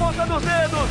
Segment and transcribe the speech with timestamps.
[0.00, 0.88] ponta dos dedos.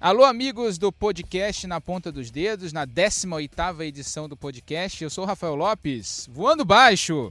[0.00, 5.04] Alô, amigos do podcast Na Ponta dos Dedos, na 18ª edição do podcast.
[5.04, 7.30] Eu sou o Rafael Lopes, voando baixo.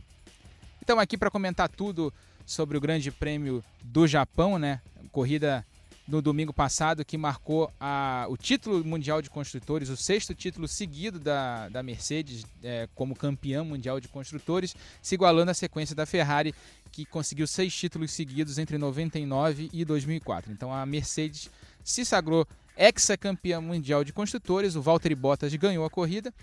[0.80, 2.14] Estamos aqui para comentar tudo
[2.46, 4.82] sobre o Grande Prêmio do Japão, né?
[5.11, 5.66] Corrida
[6.10, 11.20] no domingo passado que marcou a, o título mundial de construtores, o sexto título seguido
[11.20, 16.54] da, da Mercedes é, como campeã mundial de construtores, se igualando à sequência da Ferrari,
[16.91, 20.52] que conseguiu seis títulos seguidos entre 99 e 2004.
[20.52, 21.49] Então a Mercedes
[21.84, 26.34] se sagrou ex-campeã mundial de construtores, o Valtteri Bottas ganhou a corrida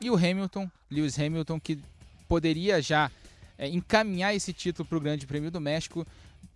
[0.00, 1.78] e o Hamilton, Lewis Hamilton, que
[2.28, 3.10] poderia já
[3.56, 6.06] é, encaminhar esse título para o Grande Prêmio do México,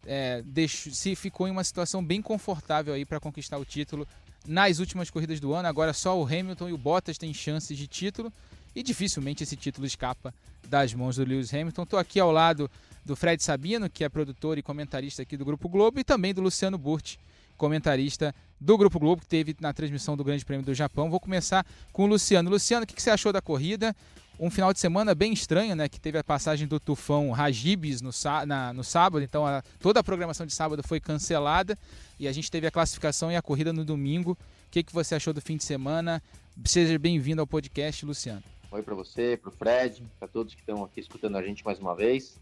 [0.07, 4.07] é, deixou, se ficou em uma situação bem confortável aí para conquistar o título
[4.47, 5.69] nas últimas corridas do ano.
[5.69, 8.33] Agora só o Hamilton e o Bottas têm chances de título
[8.75, 10.33] e dificilmente esse título escapa
[10.69, 11.83] das mãos do Lewis Hamilton.
[11.83, 12.71] Estou aqui ao lado
[13.05, 16.43] do Fred Sabino, que é produtor e comentarista aqui do Grupo Globo, e também do
[16.43, 17.19] Luciano Burti,
[17.57, 21.11] comentarista do Grupo Globo, que teve na transmissão do Grande Prêmio do Japão.
[21.11, 22.51] Vou começar com o Luciano.
[22.51, 23.97] Luciano, o que você achou da corrida?
[24.41, 25.89] Um final de semana bem estranho, né?
[25.89, 28.11] Que teve a passagem do tufão Rajibes no,
[28.47, 31.77] na, no sábado, então a, toda a programação de sábado foi cancelada
[32.21, 34.33] e a gente teve a classificação e a corrida no domingo.
[34.33, 36.23] O que, que você achou do fim de semana?
[36.65, 38.43] Seja bem-vindo ao podcast, Luciano.
[38.71, 41.81] Oi para você, para o Fred, para todos que estão aqui escutando a gente mais
[41.81, 42.39] uma vez.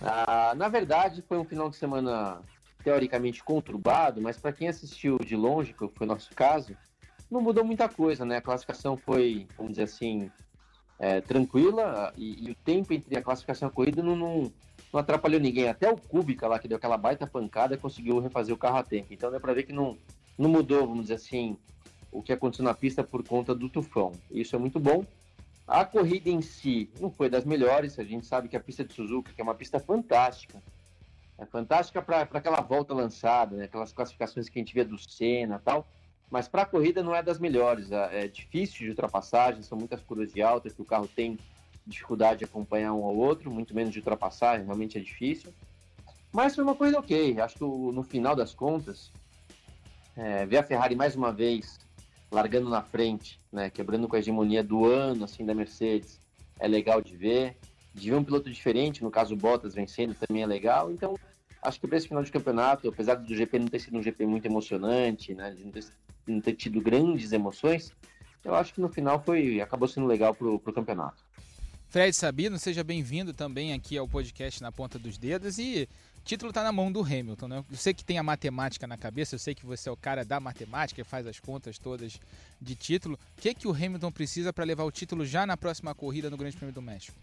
[0.00, 2.40] Ah, na verdade, foi um final de semana
[2.82, 6.74] teoricamente conturbado, mas para quem assistiu de longe, que foi o nosso caso,
[7.30, 8.38] não mudou muita coisa, né?
[8.38, 10.30] A classificação foi, vamos dizer assim,
[10.98, 14.52] é, tranquila e, e, o tempo entre a classificação e a corrida não, não,
[14.92, 15.68] não, atrapalhou ninguém.
[15.68, 19.12] Até o Kubica lá, que deu aquela baita pancada, conseguiu refazer o carro a tempo.
[19.12, 19.96] Então dá para ver que não,
[20.38, 21.56] não mudou, vamos dizer assim,
[22.10, 24.12] o que aconteceu na pista por conta do tufão.
[24.30, 25.04] Isso é muito bom.
[25.66, 28.92] A corrida em si não foi das melhores, a gente sabe que a pista de
[28.92, 30.60] Suzuka, que é uma pista fantástica,
[31.38, 33.64] é fantástica para aquela volta lançada, né?
[33.64, 35.86] aquelas classificações que a gente vê do Senna tal.
[36.32, 37.92] Mas para a corrida não é das melhores.
[37.92, 41.38] É, é difícil de ultrapassagem, são muitas curvas de alta que o carro tem
[41.86, 45.52] dificuldade de acompanhar um ao outro, muito menos de ultrapassagem, realmente é difícil.
[46.32, 47.38] Mas foi uma corrida ok.
[47.38, 49.12] Acho que no final das contas,
[50.16, 51.78] é, ver a Ferrari mais uma vez
[52.30, 56.18] largando na frente, né, quebrando com a hegemonia do ano assim da Mercedes,
[56.58, 57.58] é legal de ver.
[57.94, 60.90] De ver um piloto diferente, no caso o Bottas vencendo, também é legal.
[60.90, 61.14] Então,
[61.60, 64.24] acho que para esse final de campeonato, apesar do GP não ter sido um GP
[64.24, 65.84] muito emocionante, né, de não ter,
[66.26, 67.92] não ter tido grandes emoções,
[68.44, 71.22] eu acho que no final foi acabou sendo legal para o campeonato.
[71.88, 76.48] Fred Sabino, seja bem-vindo também aqui ao podcast Na Ponta dos Dedos e o título
[76.48, 77.64] está na mão do Hamilton, né?
[77.70, 80.24] Eu sei que tem a matemática na cabeça, eu sei que você é o cara
[80.24, 82.18] da matemática, faz as contas todas
[82.60, 83.18] de título.
[83.36, 86.36] O que, que o Hamilton precisa para levar o título já na próxima corrida no
[86.38, 87.18] Grande Prêmio do México?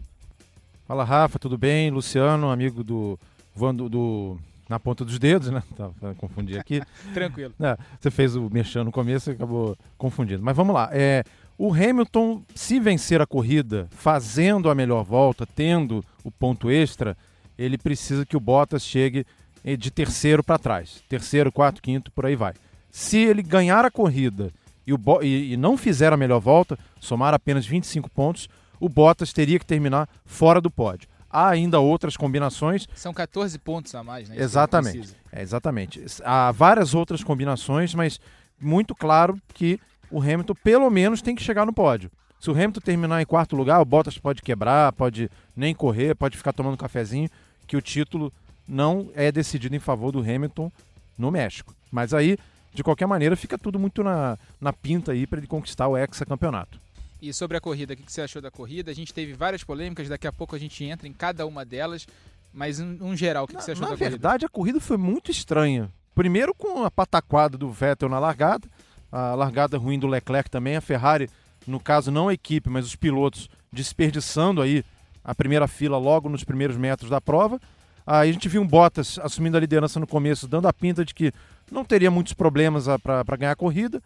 [0.86, 1.90] Fala Rafa, tudo bem?
[1.90, 3.18] Luciano, amigo do
[3.56, 4.38] voando do
[4.70, 5.64] na ponta dos dedos, né?
[5.76, 6.82] Tá, confundi aqui.
[7.14, 7.54] Tranquilo.
[7.60, 10.44] É, você fez o mexendo no começo e acabou confundindo.
[10.44, 10.90] Mas vamos lá.
[10.92, 11.24] É,
[11.58, 17.18] o Hamilton, se vencer a corrida, fazendo a melhor volta, tendo o ponto extra,
[17.58, 19.26] ele precisa que o Bottas chegue
[19.64, 21.04] eh, de terceiro para trás.
[21.10, 22.54] Terceiro, quarto, quinto, por aí vai.
[22.92, 24.52] Se ele ganhar a corrida
[24.88, 28.48] e, o, e, e não fizer a melhor volta, somar apenas 25 pontos,
[28.80, 31.10] o Bottas teria que terminar fora do pódio.
[31.30, 32.88] Há ainda outras combinações.
[32.96, 34.36] São 14 pontos a mais, né?
[34.40, 35.16] Exatamente.
[35.32, 36.04] É, exatamente.
[36.24, 38.20] Há várias outras combinações, mas
[38.60, 39.80] muito claro que
[40.10, 42.12] o Hamilton pelo menos tem que chegar no pódio.
[42.40, 46.38] Se o Hamilton terminar em quarto lugar, o Bottas pode quebrar, pode nem correr, pode
[46.38, 47.30] ficar tomando um cafezinho,
[47.68, 48.32] que o título
[48.68, 50.72] não é decidido em favor do Hamilton
[51.18, 51.76] no México.
[51.92, 52.38] Mas aí,
[52.74, 56.80] de qualquer maneira, fica tudo muito na, na pinta aí para ele conquistar o hexacampeonato.
[57.22, 58.92] E sobre a corrida, o que você achou da corrida?
[58.92, 62.08] A gente teve várias polêmicas, daqui a pouco a gente entra em cada uma delas,
[62.54, 64.06] mas em um geral, o que, na, você achou da corrida?
[64.06, 65.92] Na verdade, a corrida foi muito estranha.
[66.16, 68.68] Primeiro com a pataquada do Vettel na largada,
[69.12, 71.30] a largada ruim do Leclerc também, a Ferrari,
[71.68, 74.84] no caso não a equipe, mas os pilotos desperdiçando aí
[75.24, 77.60] a primeira fila logo nos primeiros metros da prova.
[78.06, 81.14] Aí a gente viu um Bottas assumindo a liderança no começo, dando a pinta de
[81.14, 81.32] que
[81.72, 84.02] não teria muitos problemas ah, para ganhar a corrida.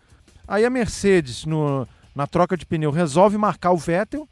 [0.47, 4.27] Aí a Mercedes, no, na troca de pneu, resolve marcar o Vettel.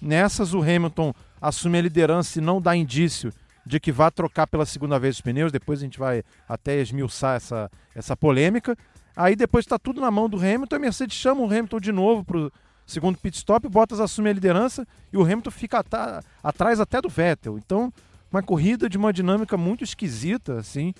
[0.00, 3.32] Nessas, o Hamilton assume a liderança e não dá indício
[3.64, 5.50] de que vá trocar pela segunda vez os pneus.
[5.50, 8.76] Depois a gente vai até esmiuçar essa, essa polêmica.
[9.16, 10.76] Aí depois está tudo na mão do Hamilton.
[10.76, 12.52] A Mercedes chama o Hamilton de novo para o
[12.86, 13.68] segundo pit stop.
[13.68, 15.84] Bottas assume a liderança e o Hamilton fica
[16.42, 17.56] atrás até do Vettel.
[17.56, 17.92] Então,
[18.30, 20.92] uma corrida de uma dinâmica muito esquisita, assim,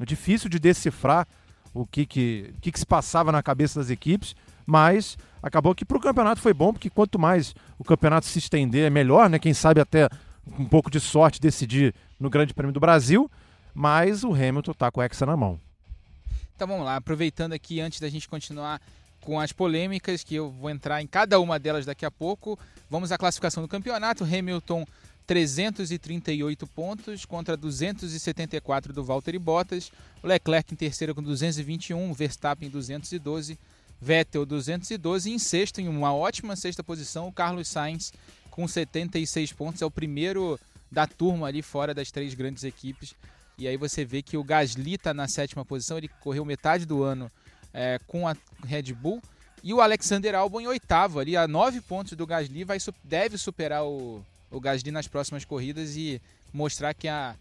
[0.00, 1.26] difícil de decifrar
[1.72, 4.36] o que, que, que, que se passava na cabeça das equipes.
[4.66, 8.86] Mas acabou que para o campeonato foi bom, porque quanto mais o campeonato se estender,
[8.86, 9.38] é melhor, né?
[9.38, 10.08] Quem sabe até
[10.58, 13.30] um pouco de sorte decidir no Grande Prêmio do Brasil,
[13.74, 15.60] mas o Hamilton está com o Hexa na mão.
[16.54, 18.80] Então vamos lá, aproveitando aqui antes da gente continuar
[19.22, 22.58] com as polêmicas, que eu vou entrar em cada uma delas daqui a pouco.
[22.90, 24.24] Vamos à classificação do campeonato.
[24.24, 24.84] Hamilton
[25.26, 29.90] 338 pontos contra 274 do Valtteri Bottas.
[30.22, 33.58] Leclerc em terceiro com 221, Verstappen 212,
[34.02, 38.12] Vettel 212 e em sexto, em uma ótima sexta posição, o Carlos Sainz
[38.50, 39.80] com 76 pontos.
[39.80, 40.58] É o primeiro
[40.90, 43.14] da turma ali fora das três grandes equipes.
[43.56, 47.04] E aí você vê que o Gasly está na sétima posição, ele correu metade do
[47.04, 47.30] ano
[47.72, 49.22] é, com a Red Bull.
[49.62, 53.84] E o Alexander Albon em oitavo, ali a nove pontos do Gasly, vai, deve superar
[53.84, 54.20] o,
[54.50, 56.20] o Gasly nas próximas corridas e
[56.52, 57.36] mostrar que a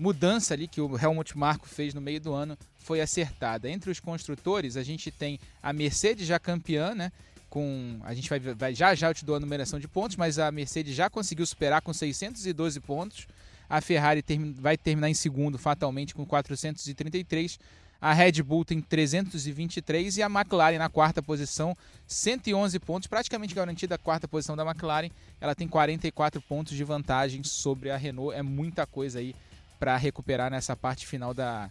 [0.00, 3.68] mudança ali que o Helmut Marko fez no meio do ano foi acertada.
[3.68, 7.12] Entre os construtores, a gente tem a Mercedes já campeã, né?
[7.50, 10.38] Com, a gente vai, vai já já eu te dou a numeração de pontos, mas
[10.38, 13.26] a Mercedes já conseguiu superar com 612 pontos.
[13.68, 17.58] A Ferrari term, vai terminar em segundo fatalmente com 433
[18.00, 21.76] a Red Bull tem 323 e a McLaren na quarta posição,
[22.06, 25.10] 111 pontos, praticamente garantida a quarta posição da McLaren.
[25.38, 28.34] Ela tem 44 pontos de vantagem sobre a Renault.
[28.34, 29.34] É muita coisa aí
[29.80, 31.70] para recuperar nessa parte final da,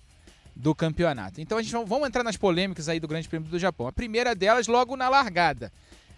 [0.56, 1.40] do campeonato.
[1.40, 3.88] Então a gente vamos entrar nas polêmicas aí do Grande Prêmio do Japão.
[3.88, 5.72] A primeira delas logo na largada.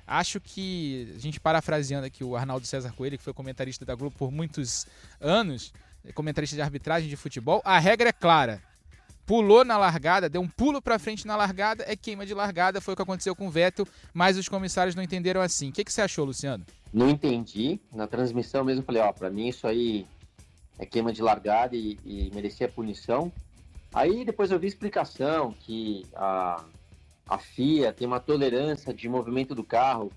[0.08, 4.16] Acho que a gente parafraseando aqui o Arnaldo César Coelho, que foi comentarista da Globo
[4.18, 4.88] por muitos
[5.20, 5.74] anos,
[6.16, 8.62] comentarista de arbitragem de futebol, a regra é clara
[9.26, 12.94] pulou na largada, deu um pulo para frente na largada, é queima de largada, foi
[12.94, 15.70] o que aconteceu com o Vettel, mas os comissários não entenderam assim.
[15.70, 16.66] O que, que você achou, Luciano?
[16.92, 17.80] Não entendi.
[17.94, 20.06] Na transmissão mesmo falei, ó, para mim isso aí
[20.80, 23.32] é queima de largada e, e merecia punição.
[23.94, 26.64] Aí depois eu vi explicação que a,
[27.28, 30.12] a FIA tem uma tolerância de movimento do carro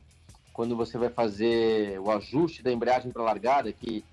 [0.53, 4.05] quando você vai fazer o ajuste da embreagem para largada, que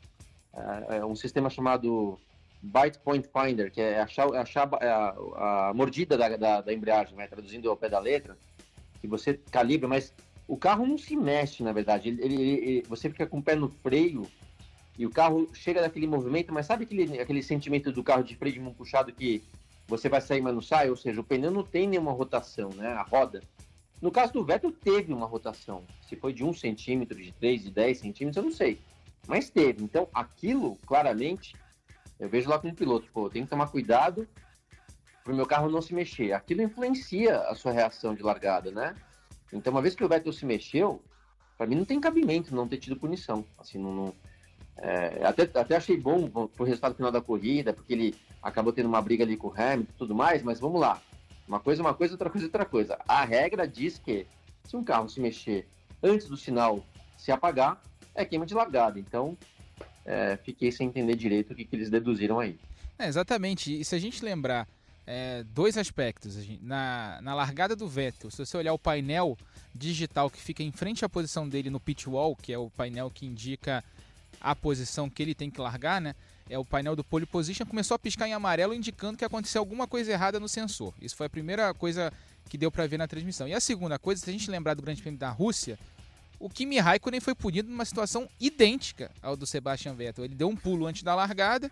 [0.53, 2.17] é, é um sistema chamado
[2.61, 7.15] Bite Point Finder, que é achar, achar é a, a, mordida da, da, da, embreagem,
[7.15, 7.27] né?
[7.27, 8.35] traduzindo ao pé da letra,
[8.99, 10.13] que você calibra, mas
[10.47, 12.09] o carro não se mexe, na verdade.
[12.09, 14.27] Ele, ele, ele, você fica com o pé no freio
[15.01, 18.53] e o carro chega daquele movimento, mas sabe aquele, aquele sentimento do carro de freio
[18.53, 19.41] de mão puxado que
[19.87, 20.91] você vai sair, mas não sai?
[20.91, 22.89] Ou seja, o pneu não tem nenhuma rotação, né?
[22.89, 23.41] A roda.
[23.99, 25.83] No caso do Vettel, teve uma rotação.
[26.07, 28.79] Se foi de 1 centímetro, de 3, de 10 centímetros, eu não sei.
[29.27, 29.83] Mas teve.
[29.83, 31.55] Então, aquilo, claramente,
[32.19, 34.27] eu vejo lá como piloto, pô, tem que tomar cuidado
[35.23, 36.31] para o meu carro não se mexer.
[36.31, 38.95] Aquilo influencia a sua reação de largada, né?
[39.51, 41.01] Então, uma vez que o Vettel se mexeu,
[41.57, 43.43] para mim não tem cabimento não ter tido punição.
[43.57, 44.30] Assim, não, não
[44.81, 49.01] é, até, até achei bom pro resultado final da corrida, porque ele acabou tendo uma
[49.01, 51.01] briga ali com o Hamilton e tudo mais, mas vamos lá.
[51.47, 52.99] Uma coisa é uma coisa, outra coisa é outra coisa.
[53.07, 54.25] A regra diz que
[54.63, 55.67] se um carro se mexer
[56.01, 56.83] antes do sinal
[57.17, 57.81] se apagar,
[58.15, 58.99] é queima de largada.
[58.99, 59.37] Então,
[60.05, 62.57] é, fiquei sem entender direito o que, que eles deduziram aí.
[62.97, 63.79] É, exatamente.
[63.79, 64.67] E se a gente lembrar
[65.05, 66.37] é, dois aspectos.
[66.61, 69.37] Na, na largada do Vettel, se você olhar o painel
[69.73, 73.09] digital que fica em frente à posição dele no pit wall, que é o painel
[73.09, 73.83] que indica
[74.41, 76.15] a posição que ele tem que largar, né?
[76.49, 79.87] É o painel do pole position, começou a piscar em amarelo, indicando que aconteceu alguma
[79.87, 80.93] coisa errada no sensor.
[81.01, 82.11] Isso foi a primeira coisa
[82.49, 83.47] que deu para ver na transmissão.
[83.47, 85.79] E a segunda coisa, se a gente lembrar do Grande Prêmio da Rússia,
[86.39, 90.25] o Kimi Raikkonen foi punido numa situação idêntica ao do Sebastian Vettel.
[90.25, 91.71] Ele deu um pulo antes da largada,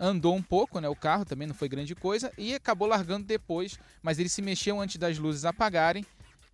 [0.00, 0.88] andou um pouco, né?
[0.88, 4.80] O carro também não foi grande coisa e acabou largando depois, mas ele se mexeu
[4.80, 6.04] antes das luzes apagarem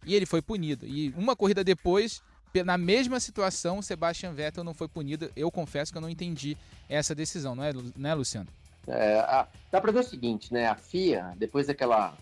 [0.05, 0.87] e ele foi punido.
[0.87, 2.23] E uma corrida depois,
[2.65, 5.31] na mesma situação, o Sebastian Vettel não foi punido.
[5.35, 6.57] Eu confesso que eu não entendi
[6.89, 8.49] essa decisão, não é, né, Luciano?
[8.87, 10.67] É, a, dá para ver o seguinte, né?
[10.67, 12.17] A FIA, depois daquela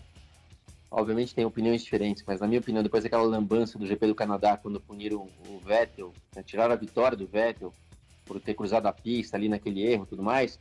[0.89, 4.57] obviamente tem opiniões diferentes, mas na minha opinião, depois daquela lambança do GP do Canadá,
[4.57, 7.73] quando puniram o Vettel, né, tiraram a vitória do Vettel
[8.25, 10.59] por ter cruzado a pista ali naquele erro e tudo mais,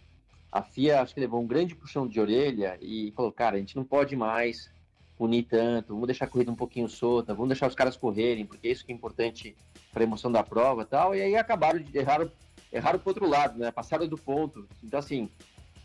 [0.50, 3.76] a FIA acho que levou um grande puxão de orelha e falou, cara, a gente
[3.76, 4.70] não pode mais
[5.16, 8.68] punir tanto, vamos deixar a corrida um pouquinho solta, vamos deixar os caras correrem, porque
[8.68, 9.56] isso que é importante
[9.92, 12.28] para a emoção da prova e tal, e aí acabaram de errar
[12.72, 15.30] erraram pro outro lado, né, passaram do ponto, então assim,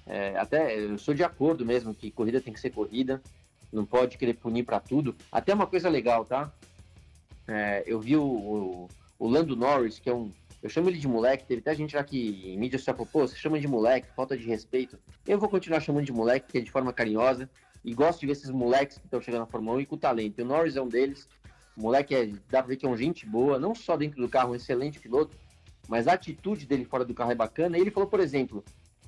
[0.06, 3.22] é, até eu sou de acordo mesmo que corrida tem que ser corrida,
[3.72, 5.16] não pode querer punir para tudo.
[5.32, 6.52] Até uma coisa legal, tá?
[7.48, 10.32] É, eu vi o, o, o, Lando Norris, que é um.
[10.62, 13.36] Eu chamo ele de moleque, teve até gente lá que em mídia falou, pô, você
[13.36, 15.00] chama de moleque, falta de respeito.
[15.26, 17.50] Eu vou continuar chamando de moleque, que é de forma carinhosa,
[17.84, 20.42] e gosto de ver esses moleques que estão chegando na Fórmula 1 e com talento.
[20.42, 21.28] O Norris é um deles.
[21.76, 24.30] O moleque é, dá pra ver que é um gente boa, não só dentro do
[24.30, 25.36] carro, um excelente piloto,
[25.88, 27.78] mas a atitude dele fora do carro é bacana.
[27.78, 28.64] Ele falou, por exemplo,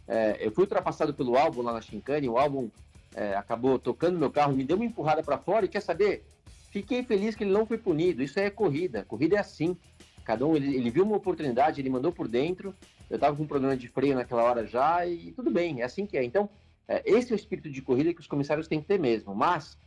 [0.07, 2.69] é, eu fui ultrapassado pelo álbum lá na Shinkane, o álbum
[3.15, 6.25] é, acabou tocando meu carro, me deu uma empurrada para fora e quer saber?
[6.71, 8.23] Fiquei feliz que ele não foi punido.
[8.23, 9.03] Isso é corrida.
[9.03, 9.77] Corrida é assim.
[10.23, 12.73] Cada um, ele, ele viu uma oportunidade, ele mandou por dentro.
[13.09, 16.05] Eu estava com um problema de freio naquela hora já e tudo bem, é assim
[16.05, 16.23] que é.
[16.23, 16.49] Então,
[16.87, 19.33] é, esse é o espírito de corrida que os comissários têm que ter mesmo.
[19.33, 19.77] Mas,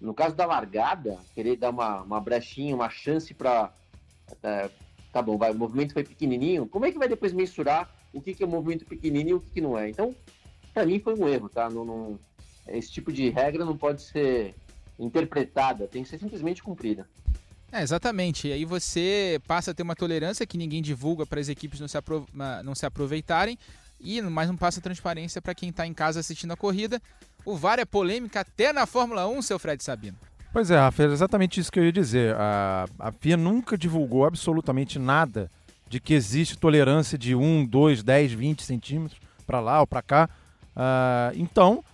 [0.00, 3.72] no caso da largada, querer dar uma, uma brechinha, uma chance para.
[4.42, 4.70] É,
[5.12, 8.34] tá bom, vai, o movimento foi pequenininho, como é que vai depois mensurar o que,
[8.34, 9.88] que é um movimento pequenininho e o que, que não é?
[9.88, 10.14] Então,
[10.72, 11.68] para mim foi um erro, tá?
[11.70, 12.18] Não, não,
[12.66, 14.54] esse tipo de regra não pode ser
[14.98, 17.08] interpretada, tem que ser simplesmente cumprida.
[17.70, 18.48] É, exatamente.
[18.48, 21.88] E aí você passa a ter uma tolerância que ninguém divulga para as equipes não
[21.88, 21.98] se,
[22.64, 23.58] não se aproveitarem
[24.04, 27.00] e mais não passa transparência para quem está em casa assistindo a corrida.
[27.44, 30.16] O VAR é polêmica até na Fórmula 1, seu Fred Sabino.
[30.52, 32.36] Pois é, Rafa, é exatamente isso que eu ia dizer.
[32.36, 35.50] A, a FIA nunca divulgou absolutamente nada
[35.88, 40.28] de que existe tolerância de 1, 2, 10, 20 centímetros para lá ou para cá.
[40.76, 41.84] Uh, então,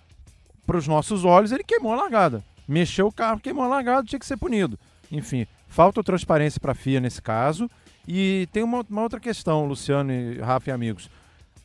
[0.66, 2.44] para os nossos olhos, ele queimou a largada.
[2.68, 4.78] Mexeu o carro, queimou a largada, tinha que ser punido.
[5.10, 7.68] Enfim, falta transparência para a FIA nesse caso.
[8.06, 11.10] E tem uma, uma, outra questão, Luciano e Rafa e amigos.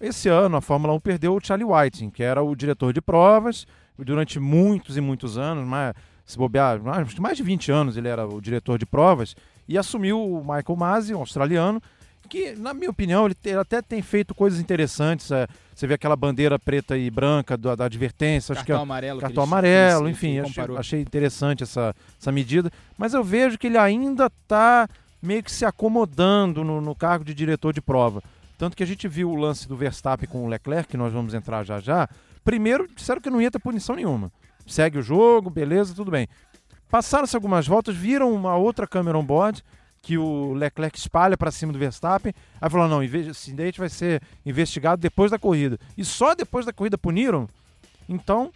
[0.06, 3.66] Esse ano a Fórmula 1 perdeu o Charlie Whiting, que era o diretor de provas,
[3.98, 8.28] durante muitos e muitos anos, mais, se bobear, mais, mais de 20 anos ele era
[8.28, 9.36] o diretor de provas,
[9.68, 11.82] e assumiu o Michael Masi, um australiano,
[12.30, 15.32] que, na minha opinião, ele, ele até tem feito coisas interessantes.
[15.32, 18.54] É, você vê aquela bandeira preta e branca da, da advertência.
[18.54, 19.22] Cartão acho que é, amarelo.
[19.22, 20.40] Cartão amarelo, enfim.
[20.40, 22.72] Achei, achei, interessante essa, essa medida.
[22.98, 24.88] Mas eu vejo que ele ainda está
[25.22, 28.24] meio que se acomodando no, no, cargo de diretor de prova.
[28.58, 31.34] Tanto que a gente viu o lance do Verstappen com o Leclerc, que nós vamos
[31.34, 32.08] entrar já já.
[32.44, 34.32] Primeiro, disseram que não ia ter punição nenhuma.
[34.66, 36.28] Segue o jogo, beleza, tudo bem.
[36.90, 39.64] Passaram-se algumas voltas, viram uma outra câmera on-board
[40.02, 42.32] que o Leclerc espalha para cima do Verstappen.
[42.62, 45.80] Aí falou: não, esse incidente vai ser investigado depois da corrida.
[45.98, 47.50] E só depois da corrida puniram?
[48.08, 48.52] Então,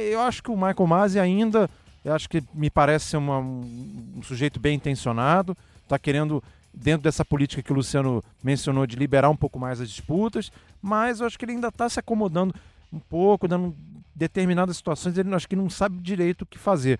[0.00, 1.70] eu acho que o Michael Masi ainda,
[2.04, 7.02] eu acho que me parece ser uma, um, um sujeito bem intencionado, está querendo, dentro
[7.02, 10.50] dessa política que o Luciano mencionou, de liberar um pouco mais as disputas,
[10.80, 12.54] mas eu acho que ele ainda está se acomodando
[12.92, 13.74] um pouco, dando
[14.14, 16.98] determinadas situações, ele acho que não sabe direito o que fazer.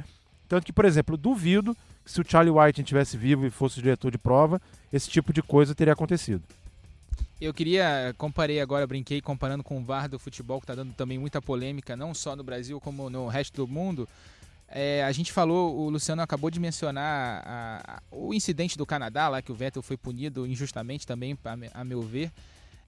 [0.48, 4.18] Tanto que, por exemplo, duvido se o Charlie White estivesse vivo e fosse diretor de
[4.18, 4.60] prova,
[4.92, 6.42] esse tipo de coisa teria acontecido.
[7.40, 11.18] Eu queria, comparei agora, brinquei comparando com o VAR do futebol, que está dando também
[11.18, 14.08] muita polêmica, não só no Brasil, como no resto do mundo.
[14.72, 19.28] É, a gente falou, o Luciano acabou de mencionar a, a, o incidente do Canadá,
[19.28, 22.30] lá que o Vettel foi punido injustamente também, a, a meu ver.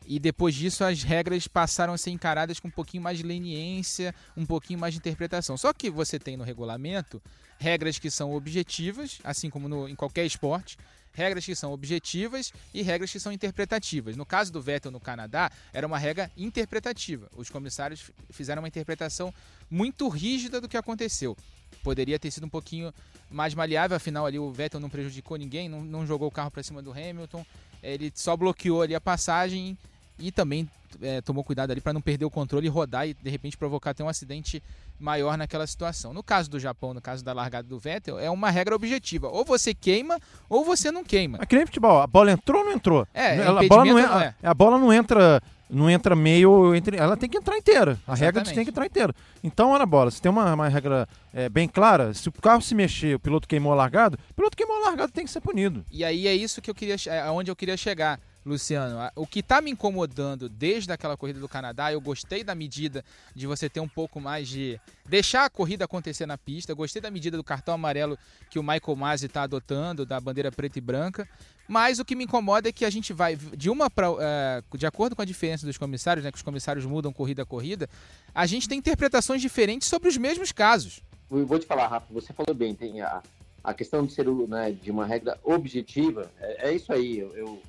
[0.07, 4.15] E depois disso as regras passaram a ser encaradas com um pouquinho mais de leniência,
[4.37, 5.57] um pouquinho mais de interpretação.
[5.57, 7.21] Só que você tem no regulamento
[7.59, 10.77] regras que são objetivas, assim como no, em qualquer esporte,
[11.13, 14.17] regras que são objetivas e regras que são interpretativas.
[14.17, 17.29] No caso do Vettel no Canadá, era uma regra interpretativa.
[17.37, 19.33] Os comissários fizeram uma interpretação
[19.71, 21.37] muito rígida do que aconteceu.
[21.83, 22.93] Poderia ter sido um pouquinho
[23.31, 26.63] mais maleável, afinal ali o Vettel não prejudicou ninguém, não, não jogou o carro para
[26.63, 27.45] cima do Hamilton,
[27.83, 29.77] ele só bloqueou ali a passagem
[30.19, 30.69] e também
[31.01, 33.91] é, tomou cuidado ali para não perder o controle e rodar e de repente provocar
[33.91, 34.63] até um acidente
[35.01, 36.13] maior naquela situação.
[36.13, 39.29] No caso do Japão, no caso da largada do Vettel, é uma regra objetiva.
[39.29, 41.39] Ou você queima ou você não queima.
[41.41, 43.07] É que nem futebol, a bola entrou ou não entrou?
[43.13, 44.47] É, a bola não, é, é.
[44.47, 47.93] A, bola não entra não entra meio, entre, ela tem que entrar inteira.
[48.07, 48.21] A Exatamente.
[48.21, 49.15] regra tem que entrar inteira.
[49.43, 52.61] Então, olha a bola, se tem uma, uma regra é, bem clara, se o carro
[52.61, 55.41] se mexer, o piloto queimou a largada, o piloto queimou a largada tem que ser
[55.41, 55.85] punido.
[55.91, 58.21] E aí é isso que eu queria, é aonde eu queria chegar.
[58.45, 63.05] Luciano, o que está me incomodando desde aquela corrida do Canadá, eu gostei da medida
[63.35, 64.81] de você ter um pouco mais de.
[65.09, 68.19] deixar a corrida acontecer na pista, gostei da medida do cartão amarelo
[68.51, 71.29] que o Michael Masi está adotando, da bandeira preta e branca,
[71.69, 74.11] mas o que me incomoda é que a gente vai de uma para.
[74.11, 77.43] Uh, é, de acordo com a diferença dos comissários, né, que os comissários mudam corrida
[77.43, 77.89] a corrida,
[78.35, 81.01] a gente tem interpretações diferentes sobre os mesmos casos.
[81.31, 83.23] Eu vou te falar, Rafa, você falou bem, tem a,
[83.63, 87.63] a questão de ser né, de uma regra objetiva, é, é isso aí, eu, eu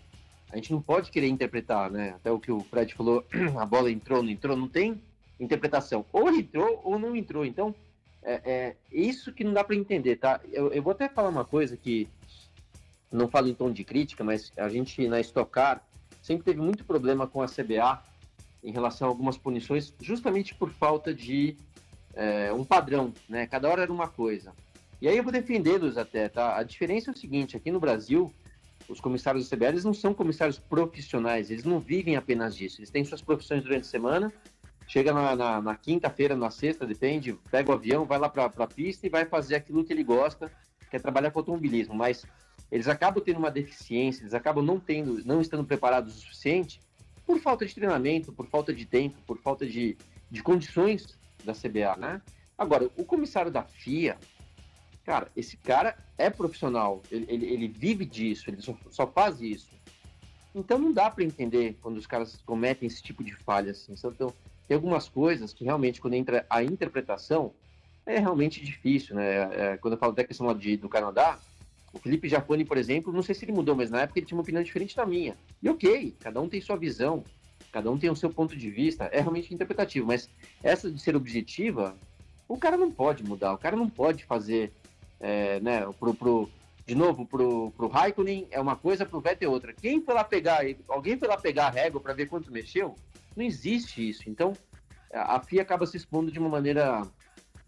[0.53, 2.11] a gente não pode querer interpretar, né?
[2.11, 3.25] Até o que o Fred falou,
[3.59, 5.01] a bola entrou, não entrou, não tem
[5.39, 6.05] interpretação.
[6.13, 7.43] Ou entrou ou não entrou.
[7.43, 7.73] Então,
[8.21, 10.39] é, é isso que não dá para entender, tá?
[10.51, 12.07] Eu, eu, vou até falar uma coisa que
[13.11, 15.83] não falo em tom de crítica, mas a gente na Stock Car
[16.21, 18.03] sempre teve muito problema com a CBA
[18.63, 21.57] em relação a algumas punições, justamente por falta de
[22.13, 23.47] é, um padrão, né?
[23.47, 24.53] Cada hora era uma coisa.
[25.01, 26.55] E aí eu vou defendê-los até, tá?
[26.55, 28.31] A diferença é o seguinte, aqui no Brasil,
[28.93, 32.79] os comissários do CBA eles não são comissários profissionais, eles não vivem apenas disso.
[32.79, 34.31] Eles têm suas profissões durante a semana,
[34.87, 38.67] chega na, na, na quinta-feira, na sexta, depende, pega o avião, vai lá para a
[38.67, 40.51] pista e vai fazer aquilo que ele gosta,
[40.89, 41.95] que é trabalhar com automobilismo.
[41.95, 42.23] Mas
[42.71, 46.79] eles acabam tendo uma deficiência, eles acabam não tendo, não estando preparados o suficiente
[47.25, 49.97] por falta de treinamento, por falta de tempo, por falta de,
[50.29, 52.21] de condições da CBA, né?
[52.55, 54.17] Agora, o comissário da FIA,
[55.05, 59.69] Cara, esse cara é profissional, ele, ele, ele vive disso, ele só, só, faz isso.
[60.55, 63.71] Então não dá para entender quando os caras cometem esse tipo de falha.
[63.71, 63.93] Assim.
[63.93, 64.33] Então,
[64.67, 67.53] tem algumas coisas que realmente, quando entra a interpretação,
[68.05, 69.15] é realmente difícil.
[69.15, 69.73] Né?
[69.73, 71.37] É, quando eu falo da questão lá de, do Canadá,
[71.91, 74.37] o Felipe Jafone, por exemplo, não sei se ele mudou, mas na época ele tinha
[74.37, 75.37] uma opinião diferente da minha.
[75.61, 77.23] E ok, cada um tem sua visão,
[77.71, 80.29] cada um tem o seu ponto de vista, é realmente interpretativo, mas
[80.63, 81.95] essa de ser objetiva,
[82.47, 84.73] o cara não pode mudar, o cara não pode fazer
[85.23, 86.49] é, né, pro, pro,
[86.85, 89.73] de novo, pro, pro Raikkonen é uma coisa, pro Vettel é outra.
[89.73, 92.93] Quem foi lá pegar, alguém foi lá pegar a régua para ver quanto mexeu?
[93.35, 94.29] Não existe isso.
[94.29, 94.51] Então,
[95.13, 97.07] a FIA acaba se expondo de uma maneira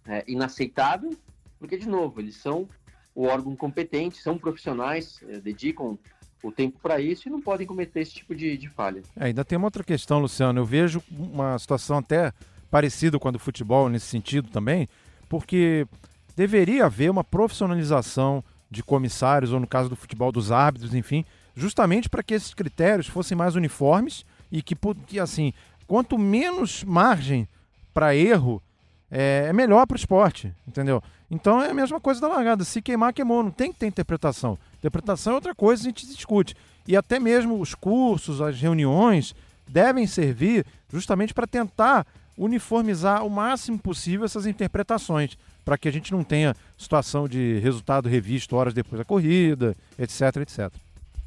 [0.05, 1.15] é, inaceitável,
[1.57, 2.67] porque, de novo, eles são
[3.15, 5.97] o órgão competente, são profissionais, é, dedicam
[6.43, 9.01] o tempo para isso e não podem cometer esse tipo de, de falha.
[9.15, 10.59] É, ainda tem uma outra questão, Luciano.
[10.59, 12.33] Eu vejo uma situação até
[12.69, 14.89] parecida com a do futebol nesse sentido também,
[15.29, 15.87] porque
[16.35, 21.23] deveria haver uma profissionalização de comissários, ou no caso do futebol, dos árbitros, enfim,
[21.55, 24.75] justamente para que esses critérios fossem mais uniformes e que,
[25.07, 25.53] que assim,
[25.87, 27.47] quanto menos margem
[27.93, 28.61] para erro,
[29.09, 31.01] é, é melhor para o esporte, entendeu?
[31.29, 32.63] Então é a mesma coisa da largada.
[32.63, 33.41] Se queimar, queimou.
[33.41, 34.57] Não tem que ter interpretação.
[34.77, 36.55] Interpretação é outra coisa, a gente discute.
[36.87, 39.33] E até mesmo os cursos, as reuniões,
[39.67, 42.05] devem servir justamente para tentar
[42.37, 48.07] uniformizar o máximo possível essas interpretações para que a gente não tenha situação de resultado
[48.09, 50.71] revisto horas depois da corrida, etc, etc.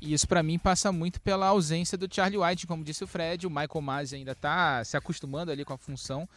[0.00, 3.46] E isso para mim passa muito pela ausência do Charlie White, como disse o Fred,
[3.46, 6.28] o Michael Masi ainda está se acostumando ali com a função.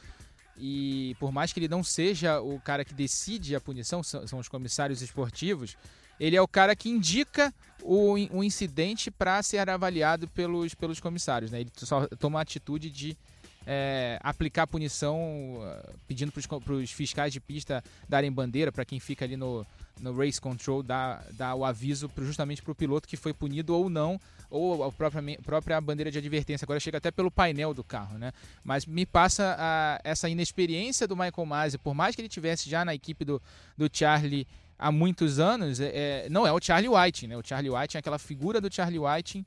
[0.58, 4.48] E por mais que ele não seja o cara que decide a punição, são, os
[4.48, 5.78] comissários esportivos,
[6.20, 11.52] ele é o cara que indica o, o incidente para ser avaliado pelos, pelos comissários.
[11.52, 11.62] Né?
[11.62, 13.18] Ele só toma a atitude de
[13.66, 15.18] é, aplicar punição
[15.58, 19.66] uh, pedindo para os fiscais de pista darem bandeira para quem fica ali no,
[20.00, 23.76] no race control dar, dar o aviso pro, justamente para o piloto que foi punido
[23.76, 26.66] ou não ou a própria, própria bandeira de advertência.
[26.66, 28.32] Agora chega até pelo painel do carro né?
[28.64, 32.84] Mas me passa a, essa inexperiência do Michael Masi por mais que ele tivesse já
[32.84, 33.42] na equipe do,
[33.78, 37.38] do Charlie há muitos anos é, é não é o Charlie White né?
[37.38, 39.46] O Charlie White é aquela figura do Charlie White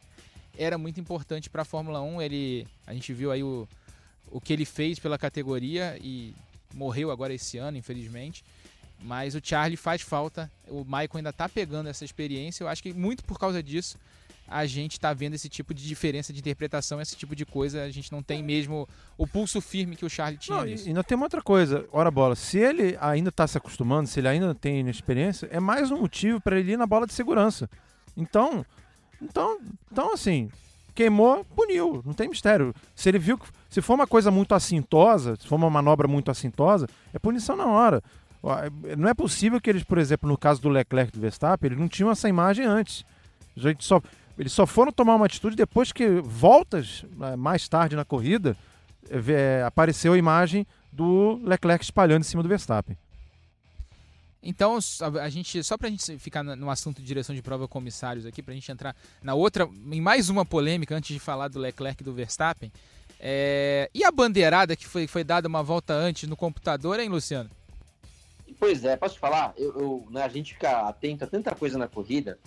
[0.57, 3.67] era muito importante para a Fórmula 1 ele a gente viu aí o
[4.35, 6.35] o que ele fez pela categoria e
[6.75, 8.45] morreu agora esse ano, infelizmente.
[9.01, 12.65] Mas o Charlie faz falta, o Michael ainda está pegando essa experiência.
[12.65, 13.97] Eu acho que muito por causa disso
[14.49, 17.85] a gente está vendo esse tipo de diferença de interpretação, esse tipo de coisa.
[17.85, 20.59] A gente não tem mesmo o pulso firme que o Charlie tinha.
[20.59, 24.09] Não, e ainda tem uma outra coisa, ora bola, se ele ainda está se acostumando,
[24.09, 27.15] se ele ainda tem experiência, é mais um motivo para ele ir na bola de
[27.15, 27.71] segurança.
[28.17, 28.67] Então,
[29.23, 29.61] então,
[29.93, 30.51] então assim,
[30.95, 32.75] queimou, puniu, não tem mistério.
[32.95, 36.31] Se ele viu que se for uma coisa muito assintosa, se for uma manobra muito
[36.31, 38.03] assintosa, é punição na hora.
[38.97, 41.79] Não é possível que eles, por exemplo, no caso do Leclerc e do Verstappen, eles
[41.79, 43.05] não tinham essa imagem antes.
[43.57, 44.01] A gente só,
[44.39, 48.57] eles só foram tomar uma atitude depois que, voltas né, mais tarde na corrida,
[49.11, 52.97] é, apareceu a imagem do Leclerc espalhando em cima do Verstappen.
[54.45, 54.79] Então,
[55.23, 58.43] a gente, só para a gente ficar no assunto de direção de prova comissários aqui,
[58.43, 62.03] para a gente entrar na outra, em mais uma polêmica antes de falar do Leclerc
[62.03, 62.71] e do Verstappen.
[63.19, 63.89] É...
[63.95, 67.51] E a bandeirada que foi, foi dada uma volta antes no computador, hein, Luciano?
[68.61, 69.55] Pois é, posso falar?
[69.57, 72.39] Eu, eu né, a gente fica atento a tanta coisa na corrida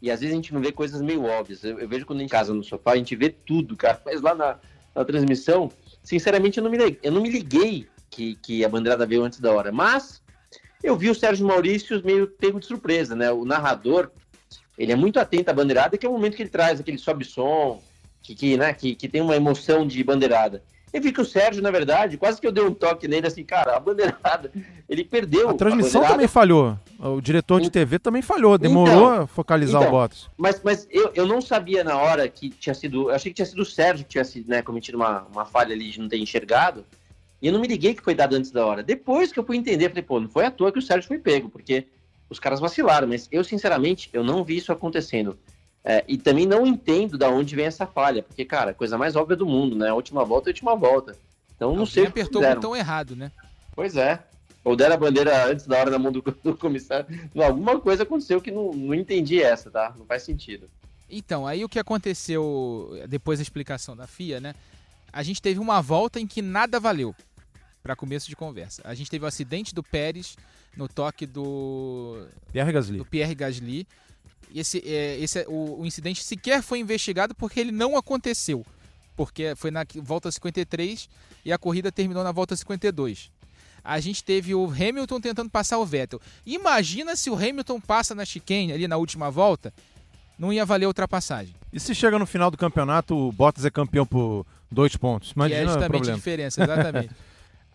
[0.00, 1.64] e às vezes a gente não vê coisas meio óbvias.
[1.64, 4.00] Eu, eu vejo quando gente casa no sofá, a gente vê tudo, cara.
[4.04, 4.58] Mas lá na,
[4.94, 5.70] na transmissão,
[6.02, 9.52] sinceramente, eu não me eu não me liguei que, que a bandeirada veio antes da
[9.52, 9.72] hora.
[9.72, 10.22] Mas
[10.82, 13.30] eu vi o Sérgio Maurício meio tempo de surpresa, né?
[13.30, 14.10] O narrador,
[14.78, 17.82] ele é muito atento à bandeirada, que é o momento que ele traz aquele sobe-som,
[18.22, 20.62] que, que, né, que, que tem uma emoção de bandeirada.
[20.92, 23.44] Eu vi que o Sérgio, na verdade, quase que eu dei um toque nele assim,
[23.44, 24.50] cara, a bandeirada,
[24.88, 25.48] ele perdeu.
[25.48, 26.76] A transmissão a também falhou.
[26.98, 30.28] O diretor de TV também falhou, demorou então, a focalizar então, o Bottas.
[30.36, 33.08] Mas, mas eu, eu não sabia na hora que tinha sido.
[33.08, 35.72] Eu achei que tinha sido o Sérgio que tinha sido, né, cometido uma, uma falha
[35.72, 36.84] ali de não ter enxergado.
[37.40, 38.82] E eu não me liguei que foi dado antes da hora.
[38.82, 41.18] Depois que eu fui entender, falei, pô, não foi à toa que o Sérgio foi
[41.18, 41.86] pego, porque
[42.28, 45.38] os caras vacilaram, mas eu, sinceramente, eu não vi isso acontecendo.
[45.82, 49.36] É, e também não entendo da onde vem essa falha, porque, cara, coisa mais óbvia
[49.36, 49.88] do mundo, né?
[49.88, 51.16] A última volta é a última volta.
[51.56, 52.06] Então não Alguém sei.
[52.06, 53.32] apertou o botão errado, né?
[53.74, 54.22] Pois é.
[54.62, 57.06] Ou deram a bandeira antes da hora na mão do, do comissário.
[57.34, 59.94] Alguma coisa aconteceu que não, não entendi essa, tá?
[59.98, 60.68] Não faz sentido.
[61.08, 64.54] Então, aí o que aconteceu depois da explicação da FIA, né?
[65.12, 67.14] A gente teve uma volta em que nada valeu
[67.82, 68.82] para começo de conversa.
[68.84, 70.36] A gente teve o acidente do Pérez
[70.76, 72.98] no toque do Pierre Gasly.
[72.98, 73.86] Do Pierre Gasly.
[74.54, 78.64] Esse, é, esse é, o, o, incidente sequer foi investigado porque ele não aconteceu.
[79.16, 81.08] Porque foi na volta 53
[81.44, 83.30] e a corrida terminou na volta 52.
[83.82, 86.20] a gente teve o Hamilton tentando passar o Vettel.
[86.44, 89.72] Imagina se o Hamilton passa na chicane ali na última volta,
[90.38, 91.54] não ia valer a ultrapassagem.
[91.72, 95.32] E se chega no final do campeonato, o Bottas é campeão por dois pontos?
[95.36, 96.14] Imagina que é justamente o problema.
[96.14, 97.10] a diferença, exatamente.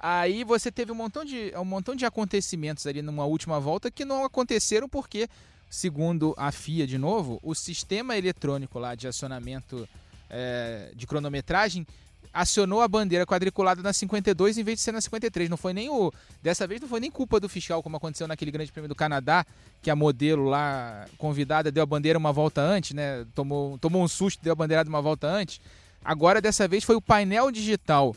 [0.08, 4.06] Aí você teve um montão, de, um montão de acontecimentos ali numa última volta que
[4.06, 5.28] não aconteceram porque,
[5.68, 9.90] segundo a FIA de novo, o sistema eletrônico lá de acionamento
[10.30, 11.88] é, de cronometragem
[12.32, 15.50] acionou a bandeira quadriculada na 52 em vez de ser na 53.
[15.50, 16.14] Não foi nem o.
[16.40, 19.44] Dessa vez não foi nem culpa do fiscal, como aconteceu naquele Grande Prêmio do Canadá,
[19.82, 23.26] que a modelo lá convidada deu a bandeira uma volta antes, né?
[23.34, 25.60] Tomou, tomou um susto, deu a bandeirada uma volta antes.
[26.04, 28.16] Agora, dessa vez, foi o painel digital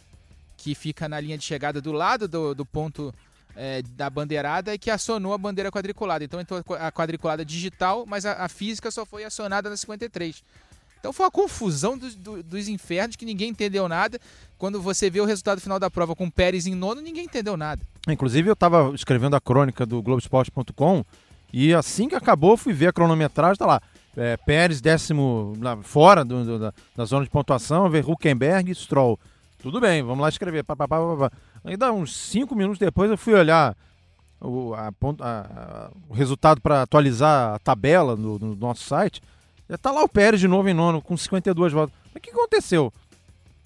[0.59, 3.15] que fica na linha de chegada do lado do, do ponto
[3.57, 6.25] é, da bandeirada e que acionou a bandeira quadriculada.
[6.25, 10.43] Então entrou a quadriculada digital, mas a, a física só foi acionada na 53.
[10.99, 14.19] Então foi uma confusão dos, dos infernos que ninguém entendeu nada.
[14.59, 17.57] Quando você vê o resultado final da prova com o Pérez em nono, ninguém entendeu
[17.57, 17.81] nada.
[18.09, 21.05] Inclusive, eu estava escrevendo a crônica do Globoesporte.com
[21.53, 23.81] e assim que acabou, fui ver a cronometragem, tá lá.
[24.17, 28.75] É, Pérez, décimo lá, fora do, do, da, da, zona de pontuação, ver Huckenberg e
[28.75, 29.19] Stroll.
[29.59, 30.63] Tudo bem, vamos lá escrever.
[30.63, 31.33] Pá, pá, pá, pá,
[31.65, 33.77] Aí dá uns cinco minutos depois eu fui olhar
[34.41, 39.21] o, a, a, o resultado para atualizar a tabela no nosso site.
[39.69, 41.95] Já tá lá o Pérez de novo em nono, com 52 votos.
[42.07, 42.93] Mas o que aconteceu?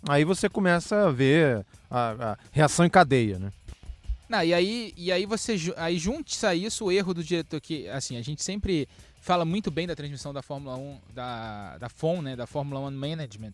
[0.09, 3.53] Aí você começa a ver a, a reação em cadeia, né?
[4.29, 7.87] Não, e aí, e aí você aí junte-se a isso o erro do diretor que
[7.89, 8.89] assim, a gente sempre
[9.21, 12.91] fala muito bem da transmissão da Fórmula 1 da da FOM, né, da Fórmula 1
[12.93, 13.53] Management.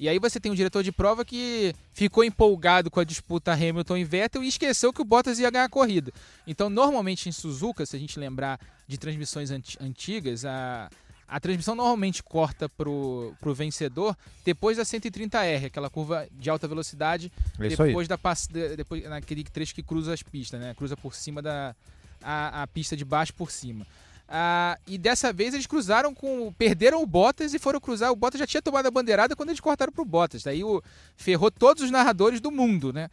[0.00, 3.98] E aí você tem um diretor de prova que ficou empolgado com a disputa Hamilton
[3.98, 6.10] e Vettel e esqueceu que o Bottas ia ganhar a corrida.
[6.46, 8.58] Então, normalmente em Suzuka, se a gente lembrar
[8.88, 10.88] de transmissões antigas, a
[11.30, 17.30] a transmissão normalmente corta pro, pro vencedor depois da 130R, aquela curva de alta velocidade,
[17.60, 18.18] é depois da
[18.76, 20.74] depois naquele trecho que cruza as pistas, né?
[20.74, 21.76] Cruza por cima da
[22.20, 23.86] a, a pista de baixo por cima.
[24.32, 26.52] Ah, e dessa vez eles cruzaram com.
[26.52, 28.12] Perderam o Bottas e foram cruzar.
[28.12, 30.44] O Bottas já tinha tomado a bandeirada quando eles cortaram pro Bottas.
[30.44, 30.80] Daí o,
[31.16, 33.10] ferrou todos os narradores do mundo, né?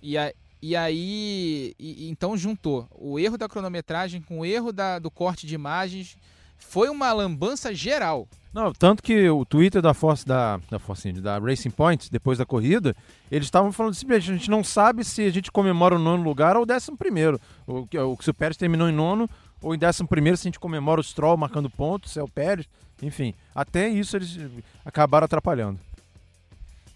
[0.00, 1.74] E, a, e aí.
[1.78, 6.16] E, então juntou o erro da cronometragem com o erro da, do corte de imagens
[6.58, 8.26] foi uma lambança geral.
[8.52, 12.46] Não, tanto que o Twitter da Force da, da Force da Racing Point, depois da
[12.46, 12.96] corrida,
[13.30, 16.56] eles estavam falando simplesmente, a gente não sabe se a gente comemora o nono lugar
[16.56, 17.38] ou o décimo primeiro.
[17.66, 19.28] O, o, se o Pérez terminou em nono
[19.62, 22.66] ou em décimo primeiro, se a gente comemora o Stroll marcando pontos, é o Pérez,
[23.02, 23.34] enfim.
[23.54, 24.38] Até isso eles
[24.84, 25.80] acabaram atrapalhando.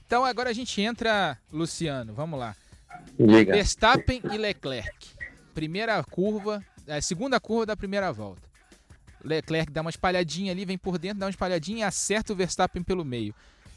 [0.07, 2.57] Então agora a gente entra, Luciano, vamos lá.
[3.19, 3.53] Liga.
[3.53, 5.09] Verstappen e Leclerc.
[5.55, 8.43] Primeira curva, a é, segunda curva da primeira volta.
[9.25, 12.83] Leclerc dá uma espalhadinha ali, vem por dentro, dá uma espalhadinha e acerta o Verstappen
[12.83, 13.35] pelo meio.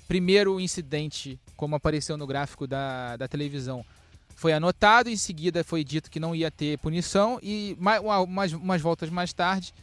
[0.07, 3.85] Primeiro incidente, como apareceu no gráfico da, da televisão,
[4.35, 7.77] foi anotado, em seguida foi dito que não ia ter punição e
[8.27, 9.73] umas, umas voltas mais tarde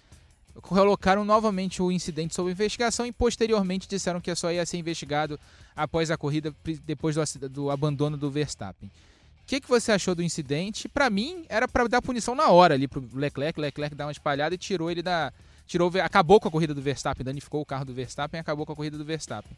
[0.61, 5.39] colocaram novamente o incidente sob investigação e posteriormente disseram que só ia ser investigado
[5.75, 8.89] após a corrida, depois do, do abandono do Verstappen.
[8.89, 10.89] O que, que você achou do incidente?
[10.89, 13.59] Para mim, era para dar punição na hora ali pro Leclerc.
[13.59, 15.33] Leclerc dá uma espalhada e tirou ele da,
[15.67, 18.77] tirou, acabou com a corrida do Verstappen, danificou o carro do Verstappen acabou com a
[18.77, 19.57] corrida do Verstappen.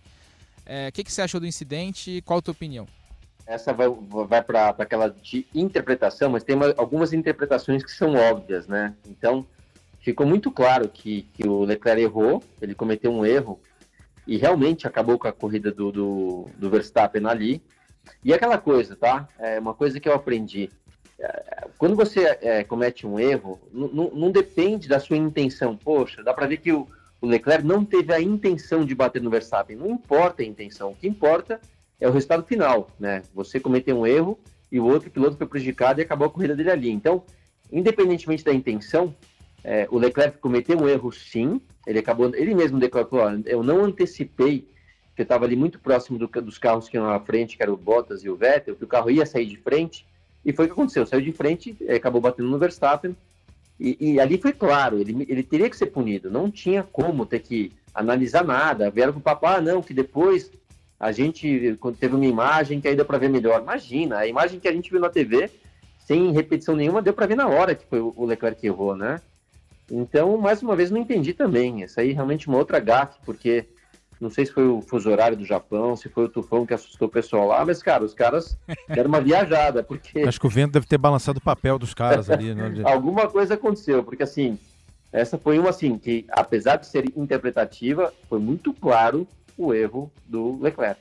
[0.64, 2.86] É, o é, que, que você achou do incidente e qual a tua opinião?
[3.46, 8.66] Essa vai, vai para aquela de interpretação, mas tem uma, algumas interpretações que são óbvias,
[8.66, 8.94] né?
[9.08, 9.46] Então,
[10.00, 13.60] ficou muito claro que, que o Leclerc errou, ele cometeu um erro
[14.26, 17.62] e realmente acabou com a corrida do, do, do Verstappen ali.
[18.24, 19.28] E aquela coisa, tá?
[19.38, 20.70] É uma coisa que eu aprendi
[21.78, 25.76] quando você é, comete um erro, não depende da sua intenção.
[25.76, 26.86] Poxa, dá para ver que o,
[27.20, 29.76] o, Leclerc não teve a intenção de bater no Verstappen.
[29.76, 30.90] Não importa a intenção.
[30.90, 31.60] O que importa
[32.02, 33.22] é o resultado final, né?
[33.32, 34.36] Você cometeu um erro
[34.70, 36.90] e o outro piloto foi prejudicado e acabou a corrida dele ali.
[36.90, 37.22] Então,
[37.70, 39.14] independentemente da intenção,
[39.62, 41.60] é, o Leclerc cometeu um erro, sim.
[41.86, 44.66] Ele acabou, ele mesmo declarou: eu não antecipei
[45.14, 47.74] que eu estava ali muito próximo do, dos carros que iam na frente, que eram
[47.74, 50.04] o Bottas e o Vettel, que o carro ia sair de frente
[50.44, 51.06] e foi o que aconteceu.
[51.06, 53.16] Saiu de frente, eh, acabou batendo no Verstappen.
[53.78, 56.30] E, e, ali foi claro, ele, ele teria que ser punido.
[56.30, 58.90] Não tinha como ter que analisar nada.
[58.90, 60.50] Vieram com o papo, ah, não, que depois
[61.02, 63.60] a gente teve uma imagem que aí deu para ver melhor.
[63.60, 65.50] Imagina, a imagem que a gente viu na TV,
[65.98, 69.20] sem repetição nenhuma, deu para ver na hora que foi o Leclerc que errou, né?
[69.90, 71.82] Então, mais uma vez, não entendi também.
[71.82, 73.66] Essa aí é realmente uma outra gafe, porque
[74.20, 77.08] não sei se foi o fuso horário do Japão, se foi o tufão que assustou
[77.08, 80.20] o pessoal lá, mas, cara, os caras deram uma viajada, porque...
[80.20, 82.54] Acho que o vento deve ter balançado o papel dos caras ali.
[82.54, 82.80] Né?
[82.86, 84.56] Alguma coisa aconteceu, porque, assim,
[85.12, 89.26] essa foi uma, assim, que, apesar de ser interpretativa, foi muito claro
[89.66, 91.00] o erro do Leclerc.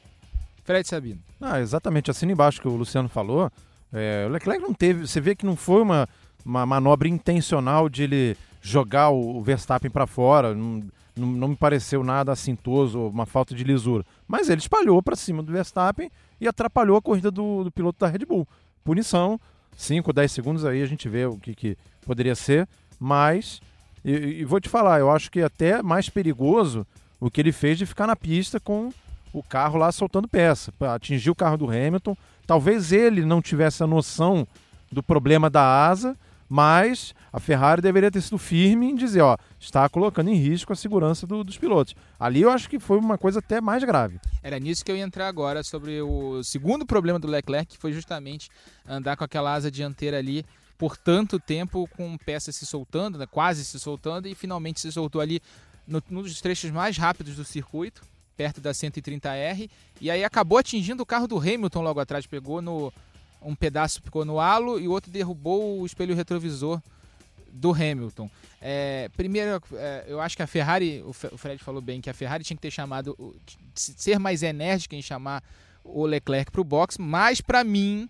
[0.64, 1.20] Fred Sabino.
[1.40, 3.52] Ah, exatamente, assim embaixo que o Luciano falou,
[3.94, 5.06] É, o Leclerc não teve.
[5.06, 6.08] Você vê que não foi uma,
[6.46, 10.54] uma manobra intencional de ele jogar o Verstappen para fora.
[10.56, 10.82] Não,
[11.14, 14.06] não, não, me pareceu nada assintoso, uma falta de lisura.
[14.28, 18.08] Mas ele espalhou para cima do Verstappen e atrapalhou a corrida do, do piloto da
[18.08, 18.48] Red Bull.
[18.84, 19.40] Punição,
[19.76, 22.68] 5, 10 segundos aí a gente vê o que, que poderia ser.
[23.00, 23.60] Mas,
[24.06, 26.88] e, e vou te falar, eu acho que é até mais perigoso
[27.22, 28.92] o que ele fez de ficar na pista com
[29.32, 32.18] o carro lá soltando peça, atingir o carro do Hamilton.
[32.48, 34.46] Talvez ele não tivesse a noção
[34.92, 36.18] do problema da asa,
[36.50, 40.76] mas a Ferrari deveria ter sido firme em dizer, ó, está colocando em risco a
[40.76, 41.96] segurança do, dos pilotos.
[42.20, 44.20] Ali eu acho que foi uma coisa até mais grave.
[44.44, 47.94] Era nisso que eu ia entrar agora sobre o segundo problema do Leclerc, que foi
[47.94, 48.50] justamente
[48.86, 50.44] andar com aquela asa dianteira ali
[50.78, 55.22] por tanto tempo com peças se soltando, né, quase se soltando e finalmente se soltou
[55.22, 55.40] ali
[55.92, 58.02] no, num dos trechos mais rápidos do circuito,
[58.38, 62.92] perto da 130R, e aí acabou atingindo o carro do Hamilton logo atrás, pegou no
[63.44, 66.80] um pedaço ficou no halo e o outro derrubou o espelho retrovisor
[67.52, 68.30] do Hamilton.
[68.62, 72.44] É, primeiro, é, eu acho que a Ferrari, o Fred falou bem que a Ferrari
[72.44, 73.36] tinha que ter chamado,
[73.74, 75.44] ser mais enérgica em chamar
[75.84, 78.08] o Leclerc para o box, mas para mim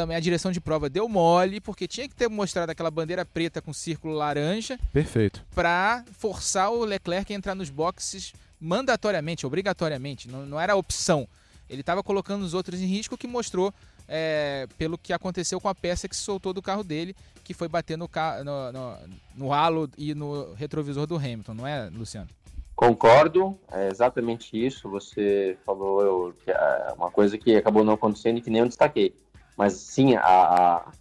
[0.00, 3.60] também a direção de prova deu mole, porque tinha que ter mostrado aquela bandeira preta
[3.60, 4.78] com círculo laranja.
[4.94, 5.44] Perfeito.
[5.54, 11.28] Para forçar o Leclerc a entrar nos boxes mandatoriamente, obrigatoriamente, não, não era opção.
[11.68, 13.74] Ele estava colocando os outros em risco, que mostrou
[14.08, 17.68] é, pelo que aconteceu com a peça que se soltou do carro dele, que foi
[17.68, 18.08] bater no,
[18.42, 18.96] no, no,
[19.36, 22.28] no halo e no retrovisor do Hamilton, não é, Luciano?
[22.74, 24.88] Concordo, é exatamente isso.
[24.88, 28.68] Você falou eu, que é uma coisa que acabou não acontecendo e que nem eu
[28.68, 29.14] destaquei.
[29.56, 30.92] Mas sim, a, a,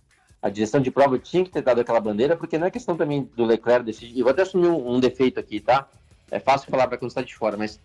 [0.42, 3.30] a, direção de prova tinha que ter dado aquela bandeira, porque não é questão também
[3.36, 4.20] do Leclerc decidir.
[4.20, 5.88] Eu vou até assumir um, um defeito aqui, tá?
[6.32, 7.80] É fácil falar para quando está de fora, mas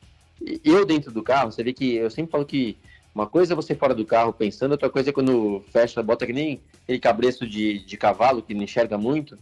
[0.64, 2.76] eu dentro do carro, você vê que eu sempre falo que
[3.14, 6.32] uma coisa é você fora do carro pensando, outra coisa é quando fecha, bota que
[6.32, 9.38] nem aquele cabreço de, de cavalo que não enxerga muito.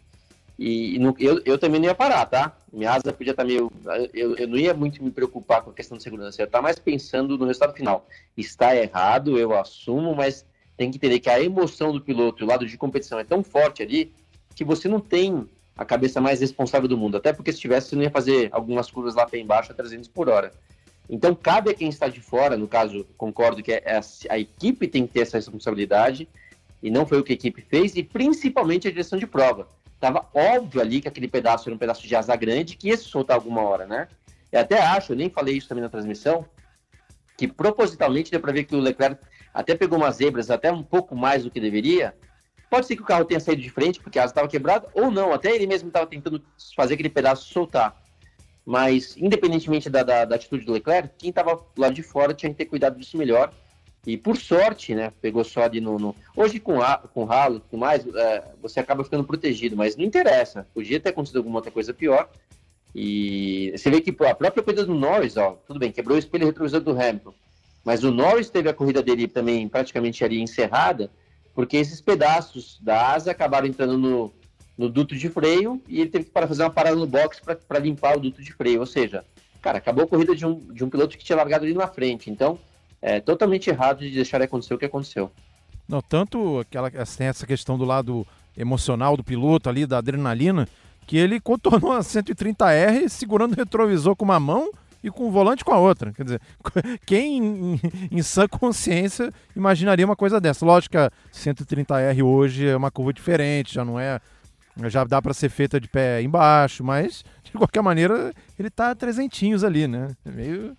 [0.59, 2.55] E, e eu, eu também não ia parar, tá?
[2.71, 3.73] Minha asa podia estar tá meio.
[4.13, 6.41] Eu, eu não ia muito me preocupar com a questão de segurança.
[6.41, 8.07] Eu ia estar mais pensando no resultado final.
[8.37, 10.45] Está errado, eu assumo, mas
[10.83, 13.85] tem que entender que a emoção do piloto, o lado de competição é tão forte
[13.85, 14.12] ali
[14.55, 17.16] que você não tem a cabeça mais responsável do mundo.
[17.16, 20.09] Até porque se tivesse, você não ia fazer algumas curvas lá para embaixo a 300
[20.09, 20.51] por hora.
[21.09, 24.01] Então, cabe a quem está de fora, no caso, concordo que é a,
[24.35, 26.29] a equipe tem que ter essa responsabilidade,
[26.83, 29.68] e não foi o que a equipe fez, e principalmente a direção de prova.
[29.95, 33.05] Estava óbvio ali que aquele pedaço era um pedaço de asa grande que ia se
[33.05, 34.09] soltar alguma hora, né?
[34.51, 36.45] Eu até acho, eu nem falei isso também na transmissão,
[37.37, 41.15] que propositalmente deu para ver que o Leclerc até pegou umas zebras até um pouco
[41.15, 42.15] mais do que deveria.
[42.71, 45.11] Pode ser que o carro tenha saído de frente porque a asa estava quebrada, ou
[45.11, 46.43] não, até ele mesmo estava tentando
[46.75, 48.03] fazer aquele pedaço soltar.
[48.65, 52.57] Mas, independentemente da, da, da atitude do Leclerc, quem estava lá de fora tinha que
[52.57, 53.53] ter cuidado disso melhor.
[54.07, 55.99] E por sorte, né, pegou só ali no.
[55.99, 56.17] no...
[56.37, 60.05] Hoje com, a, com ralo e tudo mais, é, você acaba ficando protegido, mas não
[60.05, 60.67] interessa.
[60.75, 62.29] Podia ter acontecido alguma outra coisa pior.
[62.95, 66.47] E você vê que a própria coisa do Norris, ó, tudo bem, quebrou o espelho
[66.47, 67.33] retrovisor do Hamilton.
[67.85, 71.11] Mas o Norris teve a corrida dele também praticamente ali encerrada,
[71.55, 74.33] porque esses pedaços da asa acabaram entrando no,
[74.79, 77.79] no duto de freio e ele teve que para fazer uma parada no box para
[77.79, 78.81] limpar o duto de freio.
[78.81, 79.25] Ou seja,
[79.61, 82.31] cara, acabou a corrida de um, de um piloto que tinha largado ali na frente.
[82.31, 82.59] Então,
[83.01, 85.31] é totalmente errado de deixar acontecer o que aconteceu.
[85.88, 90.68] Não, tanto aquela, tem essa questão do lado emocional do piloto ali, da adrenalina,
[91.07, 94.71] que ele contornou a 130R segurando o retrovisor com uma mão
[95.03, 96.12] e com o volante com a outra.
[96.12, 96.41] Quer dizer,
[97.05, 100.65] quem em, em sã consciência imaginaria uma coisa dessa?
[100.65, 104.21] Lógico que a 130R hoje é uma curva diferente, já não é
[104.87, 109.65] já dá para ser feita de pé embaixo, mas de qualquer maneira ele tá trezentinhos
[109.65, 110.17] ali, né?
[110.25, 110.77] É meio...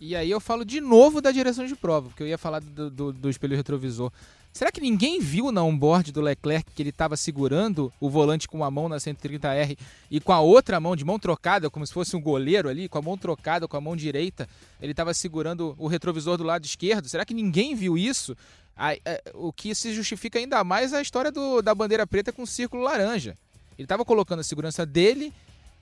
[0.00, 2.90] E aí eu falo de novo da direção de prova, porque eu ia falar do,
[2.90, 4.10] do, do espelho retrovisor.
[4.52, 8.58] Será que ninguém viu na onboard do Leclerc que ele estava segurando o volante com
[8.58, 9.78] uma mão na 130R
[10.10, 12.98] e com a outra mão, de mão trocada, como se fosse um goleiro ali, com
[12.98, 14.48] a mão trocada com a mão direita,
[14.82, 17.08] ele estava segurando o retrovisor do lado esquerdo?
[17.08, 18.36] Será que ninguém viu isso?
[18.76, 22.42] É, o que se justifica ainda mais é a história do, da bandeira preta com
[22.42, 23.36] o círculo laranja.
[23.78, 25.32] Ele estava colocando a segurança dele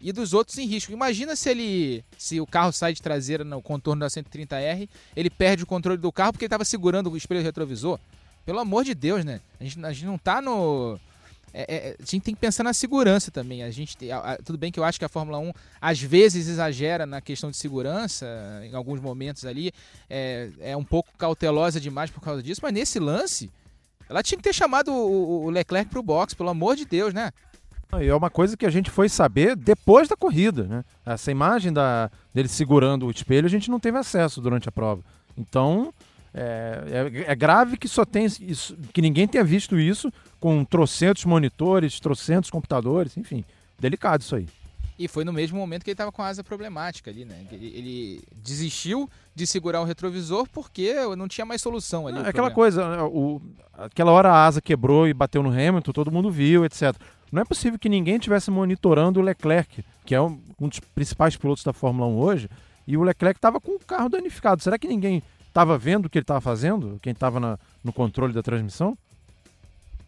[0.01, 0.93] e dos outros em risco.
[0.93, 5.63] Imagina se ele, se o carro sai de traseira no contorno da 130R, ele perde
[5.63, 7.99] o controle do carro porque ele estava segurando o espelho retrovisor.
[8.49, 9.43] Pelo amor de Deus, né?
[9.61, 10.99] A gente, a gente não está no
[11.53, 13.63] é, é, a gente tem que pensar na segurança também.
[13.63, 16.49] A gente, a, a, tudo bem que eu acho que a Fórmula 1 às vezes
[16.49, 18.27] exagera na questão de segurança,
[18.65, 19.71] em alguns momentos ali,
[20.09, 23.51] é, é um pouco cautelosa demais por causa disso, mas nesse lance,
[24.09, 27.13] ela tinha que ter chamado o, o Leclerc para o box, pelo amor de Deus,
[27.13, 27.31] né?
[28.01, 30.85] E é uma coisa que a gente foi saber depois da corrida, né?
[31.05, 35.05] Essa imagem da, dele segurando o espelho a gente não teve acesso durante a prova.
[35.37, 35.93] Então,
[36.35, 41.25] É, é, é grave que só tem isso, que ninguém tenha visto isso com trocentos
[41.25, 43.45] monitores, trocentos computadores, enfim,
[43.79, 44.47] delicado isso aí.
[44.99, 47.47] E foi no mesmo momento que ele estava com a asa problemática ali, né?
[47.53, 52.19] Ele, ele, desistiu de segurar o retrovisor porque não tinha mais solução ali.
[52.19, 53.41] É aquela coisa, né, o,
[53.75, 56.97] aquela hora a asa quebrou e bateu no Hamilton, todo mundo viu, etc.
[57.31, 61.37] Não é possível que ninguém estivesse monitorando o Leclerc, que é um, um dos principais
[61.37, 62.51] pilotos da Fórmula 1 hoje,
[62.85, 64.63] e o Leclerc estava com o carro danificado.
[64.63, 66.99] Será que ninguém estava vendo o que ele estava fazendo?
[67.03, 68.97] Quem estava no controle da transmissão?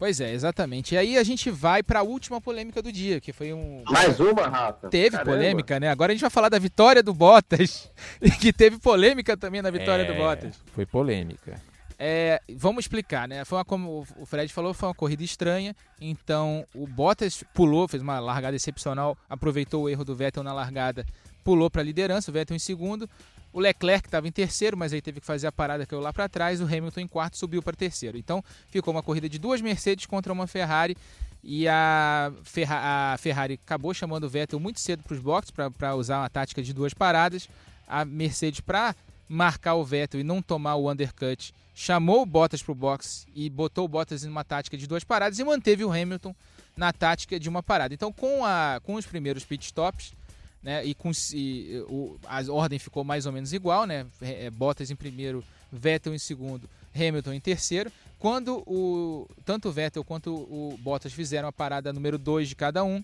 [0.01, 0.95] Pois é, exatamente.
[0.95, 3.83] E aí a gente vai para a última polêmica do dia, que foi um.
[3.85, 4.89] Mais uma, Rafa.
[4.89, 5.31] Teve Caramba.
[5.31, 5.91] polêmica, né?
[5.91, 7.91] Agora a gente vai falar da vitória do Bottas,
[8.41, 10.55] que teve polêmica também na vitória é, do Bottas.
[10.75, 11.61] Foi polêmica.
[11.99, 13.45] É, vamos explicar, né?
[13.45, 15.77] Foi uma, como o Fred falou, foi uma corrida estranha.
[16.01, 21.05] Então o Bottas pulou, fez uma largada excepcional, aproveitou o erro do Vettel na largada,
[21.45, 23.07] pulou para a liderança, o Vettel em segundo.
[23.53, 26.13] O Leclerc estava em terceiro, mas aí teve que fazer a parada que eu lá
[26.13, 26.61] para trás.
[26.61, 28.17] O Hamilton em quarto subiu para terceiro.
[28.17, 30.97] Então ficou uma corrida de duas Mercedes contra uma Ferrari.
[31.43, 35.95] E a, Ferra a Ferrari acabou chamando o Vettel muito cedo para os boxes para
[35.97, 37.49] usar uma tática de duas paradas.
[37.89, 38.95] A Mercedes, para
[39.29, 43.49] marcar o Vettel e não tomar o undercut, chamou o Bottas para o box e
[43.49, 46.35] botou o Bottas em uma tática de duas paradas e manteve o Hamilton
[46.77, 47.95] na tática de uma parada.
[47.95, 50.13] Então, com, a, com os primeiros pit stops,
[50.63, 50.85] né?
[50.85, 54.07] E, com, e o, a ordem ficou mais ou menos igual, né?
[54.21, 57.91] É, Bottas em primeiro, Vettel em segundo, Hamilton em terceiro.
[58.19, 62.85] Quando o, tanto o Vettel quanto o Bottas fizeram a parada número 2 de cada
[62.85, 63.03] um,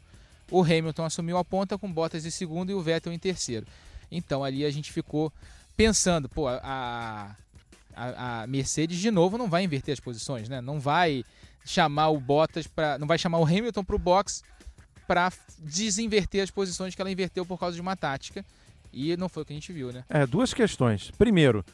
[0.50, 3.66] o Hamilton assumiu a ponta com Bottas em segundo e o Vettel em terceiro.
[4.10, 5.32] Então ali a gente ficou
[5.76, 7.34] pensando, pô, a,
[7.94, 10.60] a, a Mercedes de novo não vai inverter as posições, né?
[10.60, 11.24] Não vai
[11.64, 14.42] chamar o Bottas para, não vai chamar o Hamilton para o box
[15.06, 18.44] para desinverter as posições que ela inverteu por causa de uma tática.
[18.92, 20.04] E não foi o que a gente viu, né?
[20.08, 21.10] É, duas questões.
[21.18, 21.64] Primeiro,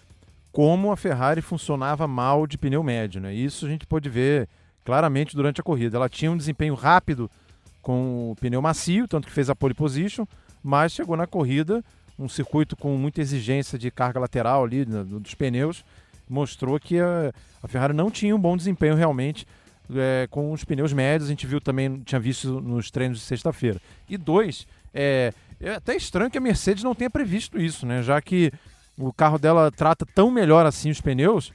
[0.51, 3.33] como a Ferrari funcionava mal de pneu médio, né?
[3.33, 4.49] Isso a gente pôde ver
[4.85, 5.97] claramente durante a corrida.
[5.97, 7.31] Ela tinha um desempenho rápido
[7.81, 10.27] com o pneu macio, tanto que fez a pole position,
[10.63, 11.85] mas chegou na corrida,
[12.19, 15.85] um circuito com muita exigência de carga lateral ali né, dos pneus,
[16.29, 19.47] mostrou que a, a Ferrari não tinha um bom desempenho realmente
[19.95, 23.81] é, com os pneus médios, a gente viu também, tinha visto nos treinos de sexta-feira.
[24.09, 28.03] E dois, é, é até estranho que a Mercedes não tenha previsto isso, né?
[28.03, 28.53] Já que
[28.99, 31.53] o carro dela trata tão melhor assim os pneus,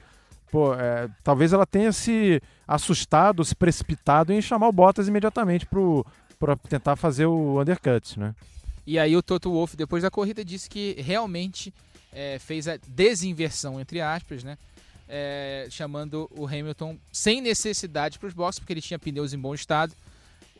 [0.50, 5.66] pô, é, talvez ela tenha se assustado, se precipitado em chamar o Bottas imediatamente
[6.38, 8.34] para tentar fazer o undercut, né?
[8.86, 11.72] E aí o Toto Wolff, depois da corrida, disse que realmente
[12.12, 14.56] é, fez a desinversão, entre aspas, né?
[15.08, 19.54] É, chamando o Hamilton sem necessidade para os boxes, porque ele tinha pneus em bom
[19.54, 19.94] estado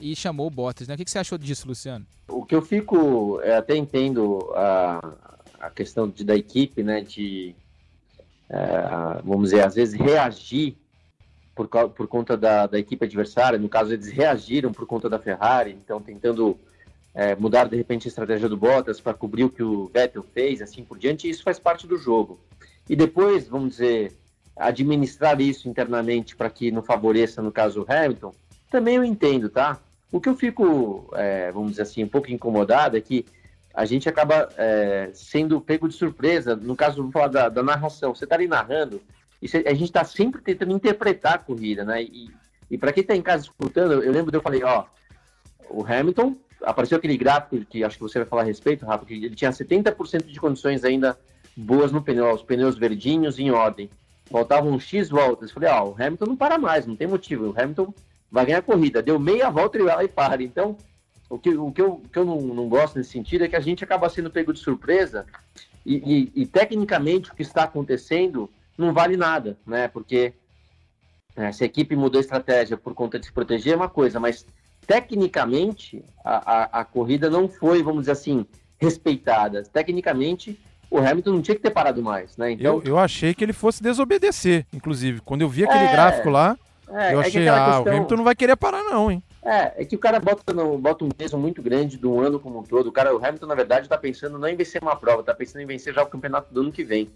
[0.00, 0.88] e chamou o Bottas.
[0.88, 0.94] Né?
[0.94, 2.06] O que, você achou disso, Luciano?
[2.28, 5.14] O que eu fico, eu até entendo a,
[5.60, 7.54] a questão de, da equipe, né, de,
[8.48, 10.76] é, vamos dizer, às vezes reagir
[11.54, 15.72] por, por conta da, da equipe adversária, no caso eles reagiram por conta da Ferrari,
[15.72, 16.58] então tentando
[17.14, 20.62] é, mudar de repente a estratégia do Bottas para cobrir o que o Vettel fez,
[20.62, 22.38] assim por diante, isso faz parte do jogo.
[22.88, 24.16] E depois, vamos dizer,
[24.58, 28.34] administrar isso internamente para que não favoreça, no caso, o Hamilton,
[28.70, 29.78] também eu entendo, tá?
[30.10, 33.24] O que eu fico, é, vamos dizer assim, um pouco incomodado é que
[33.74, 36.56] a gente acaba é, sendo pego de surpresa.
[36.56, 38.14] No caso, vou falar da, da narração.
[38.14, 39.00] Você está ali narrando
[39.40, 42.02] e a gente está sempre tentando interpretar a corrida, né?
[42.02, 42.28] E,
[42.70, 44.84] e para quem está em casa escutando, eu lembro de eu falei, ó,
[45.70, 49.14] o Hamilton, apareceu aquele gráfico que acho que você vai falar a respeito, Rafa, que
[49.14, 51.16] ele tinha 70% de condições ainda
[51.56, 53.88] boas no pneu, os pneus verdinhos em ordem
[54.28, 55.50] faltavam X voltas.
[55.50, 57.50] Falei, ó, o Hamilton não para mais, não tem motivo.
[57.50, 57.92] O Hamilton
[58.30, 59.02] vai ganhar a corrida.
[59.02, 60.42] Deu meia volta, ele vai e para.
[60.42, 60.76] Então,
[61.28, 63.56] o que, o que eu, o que eu não, não gosto nesse sentido é que
[63.56, 65.26] a gente acaba sendo pego de surpresa
[65.84, 69.88] e, e, e tecnicamente o que está acontecendo não vale nada, né?
[69.88, 70.32] Porque
[71.36, 74.18] é, se a equipe mudou a estratégia por conta de se proteger é uma coisa,
[74.18, 74.46] mas
[74.86, 78.46] tecnicamente a, a, a corrida não foi, vamos dizer assim,
[78.78, 79.62] respeitada.
[79.64, 80.58] Tecnicamente
[80.90, 82.52] o Hamilton não tinha que ter parado mais, né?
[82.52, 82.76] Então...
[82.76, 85.20] Eu, eu achei que ele fosse desobedecer, inclusive.
[85.20, 86.56] Quando eu vi aquele é, gráfico lá,
[86.88, 87.84] é, eu é achei, ah, questão...
[87.84, 89.22] o Hamilton não vai querer parar não, hein?
[89.44, 92.58] É, é que o cara bota, no, bota um peso muito grande do ano como
[92.58, 92.88] um todo.
[92.88, 95.62] O cara, o Hamilton, na verdade, está pensando não em vencer uma prova, está pensando
[95.62, 97.10] em vencer já o campeonato do ano que vem.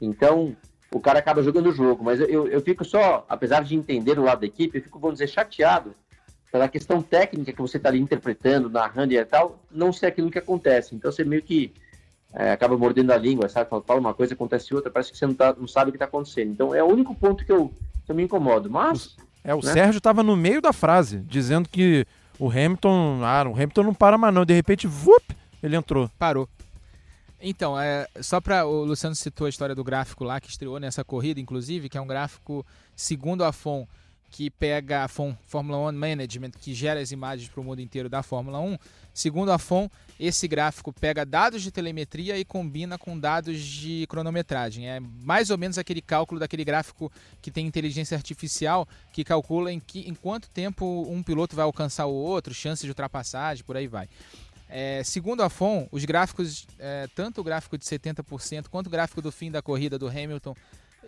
[0.00, 0.56] Então,
[0.92, 2.04] o cara acaba jogando o jogo.
[2.04, 5.18] Mas eu, eu fico só, apesar de entender o lado da equipe, eu fico, vamos
[5.18, 5.94] dizer, chateado
[6.50, 10.38] pela questão técnica que você está ali interpretando, narrando e tal, não ser aquilo que
[10.38, 10.94] acontece.
[10.94, 11.72] Então, você meio que
[12.34, 13.68] é, acaba mordendo a língua, sabe?
[13.68, 16.06] Fala uma coisa, acontece outra, parece que você não, tá, não sabe o que está
[16.06, 16.50] acontecendo.
[16.50, 17.72] Então é o único ponto que eu,
[18.04, 18.70] que eu me incomodo.
[18.70, 19.16] Mas.
[19.44, 19.72] É, o né?
[19.72, 22.06] Sérgio estava no meio da frase, dizendo que
[22.38, 23.20] o Hamilton.
[23.22, 24.44] Ah, o Hamilton não para mais, não.
[24.44, 25.22] De repente, vup,
[25.62, 26.10] ele entrou.
[26.18, 26.48] Parou.
[27.40, 31.04] Então, é, só para o Luciano citou a história do gráfico lá que estreou nessa
[31.04, 32.64] corrida, inclusive, que é um gráfico
[32.94, 33.86] segundo a FON
[34.32, 38.08] que pega a FON Fórmula One Management, que gera as imagens para o mundo inteiro
[38.08, 38.78] da Fórmula 1.
[39.14, 44.88] Segundo a FON, esse gráfico pega dados de telemetria e combina com dados de cronometragem.
[44.88, 47.10] É mais ou menos aquele cálculo daquele gráfico
[47.40, 52.06] que tem inteligência artificial, que calcula em, que, em quanto tempo um piloto vai alcançar
[52.06, 54.08] o outro, chances de ultrapassagem, por aí vai.
[54.68, 59.20] É, segundo a FON, os gráficos, é, tanto o gráfico de 70% quanto o gráfico
[59.20, 60.54] do fim da corrida do Hamilton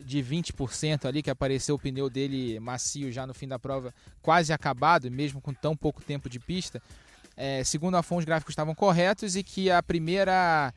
[0.01, 4.53] de 20% ali, que apareceu o pneu dele macio já no fim da prova, quase
[4.53, 6.83] acabado, mesmo com tão pouco tempo de pista.
[7.37, 10.73] É, segundo a FON, os gráficos estavam corretos e que a primeira,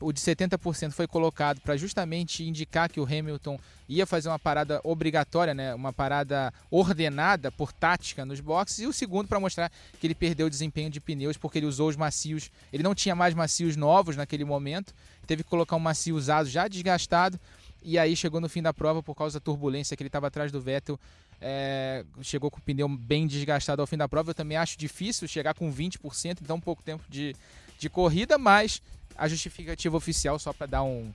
[0.00, 4.80] o de 70% foi colocado para justamente indicar que o Hamilton ia fazer uma parada
[4.84, 9.70] obrigatória, né, uma parada ordenada por tática nos boxes, e o segundo para mostrar
[10.00, 13.14] que ele perdeu o desempenho de pneus porque ele usou os macios, ele não tinha
[13.14, 14.94] mais macios novos naquele momento,
[15.26, 17.38] teve que colocar um macio usado já desgastado
[17.84, 20.52] e aí chegou no fim da prova por causa da turbulência que ele estava atrás
[20.52, 20.98] do Vettel.
[21.44, 24.30] É, chegou com o pneu bem desgastado ao fim da prova.
[24.30, 27.34] Eu também acho difícil chegar com 20%, então pouco tempo de,
[27.78, 28.80] de corrida, mas
[29.16, 31.12] a justificativa oficial, só para dar um,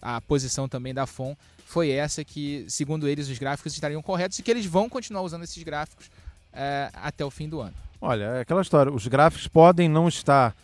[0.00, 4.42] a posição também da FON, foi essa que, segundo eles, os gráficos estariam corretos e
[4.42, 6.10] que eles vão continuar usando esses gráficos
[6.52, 7.74] é, até o fim do ano.
[8.00, 10.56] Olha, é aquela história, os gráficos podem não estar,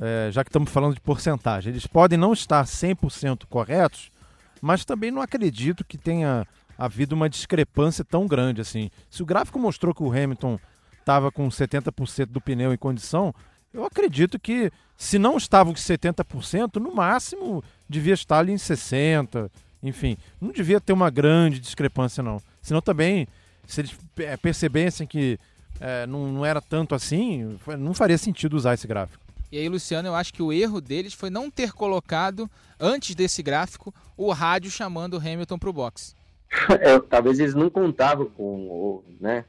[0.00, 4.12] é, já que estamos falando de porcentagem, eles podem não estar 100% corretos,
[4.60, 6.46] mas também não acredito que tenha
[6.76, 8.90] havido uma discrepância tão grande assim.
[9.10, 10.58] Se o gráfico mostrou que o Hamilton
[10.98, 13.34] estava com 70% do pneu em condição,
[13.72, 19.50] eu acredito que se não estava com 70%, no máximo devia estar ali em 60%,
[19.82, 22.40] enfim, não devia ter uma grande discrepância não.
[22.62, 23.28] Senão também,
[23.66, 23.98] se eles
[24.40, 25.38] percebessem que
[25.80, 29.22] é, não, não era tanto assim, não faria sentido usar esse gráfico.
[29.52, 32.50] E aí, Luciano, eu acho que o erro deles foi não ter colocado,
[32.80, 36.14] antes desse gráfico, o rádio chamando o Hamilton para o box.
[36.80, 39.44] É, talvez eles não contavam com, né?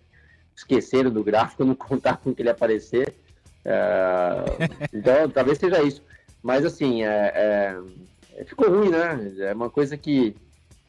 [0.56, 3.14] Esqueceram do gráfico, não contavam com que ele aparecer.
[3.64, 4.44] É,
[4.94, 6.02] então, talvez seja isso.
[6.42, 7.80] Mas, assim, é,
[8.36, 9.34] é, ficou ruim, né?
[9.40, 10.36] É uma coisa que,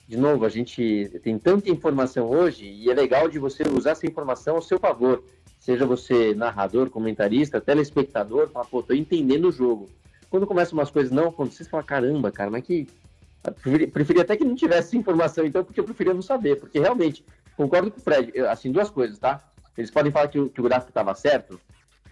[0.08, 4.06] de novo, a gente tem tanta informação hoje e é legal de você usar essa
[4.06, 5.22] informação ao seu favor
[5.66, 9.90] seja você narrador, comentarista, telespectador, fala, pô, tô entendendo o jogo.
[10.30, 12.86] Quando começam umas coisas não acontecer, você fala, caramba, cara, mas que.
[13.52, 17.24] Preferi, preferi até que não tivesse informação, então, porque eu preferia não saber, porque realmente,
[17.56, 19.42] concordo com o Fred, assim, duas coisas, tá?
[19.76, 21.60] Eles podem falar que que o gráfico estava certo,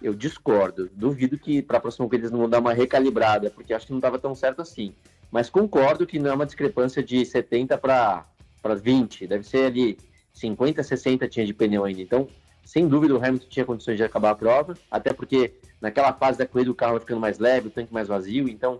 [0.01, 0.89] eu discordo.
[0.93, 3.91] Duvido que para a próxima vez eles não vão dar uma recalibrada, porque acho que
[3.91, 4.93] não estava tão certo assim.
[5.31, 8.25] Mas concordo que não é uma discrepância de 70 para
[8.63, 9.97] 20, deve ser ali
[10.33, 12.01] 50, 60 tinha de pneu ainda.
[12.01, 12.27] Então,
[12.63, 16.45] sem dúvida o Hamilton tinha condições de acabar a prova, até porque naquela fase da
[16.45, 18.79] corrida o carro vai ficando mais leve, o tanque mais vazio, então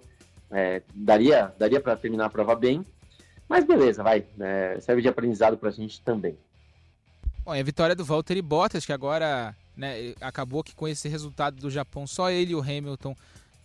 [0.55, 2.85] é, daria, daria para terminar a prova bem.
[3.47, 4.25] Mas beleza, vai.
[4.39, 6.37] É, serve de aprendizado para a gente também.
[7.43, 11.69] Bom, a vitória do Valtteri Bottas, que agora né, acabou que com esse resultado do
[11.69, 13.13] Japão, só ele e o Hamilton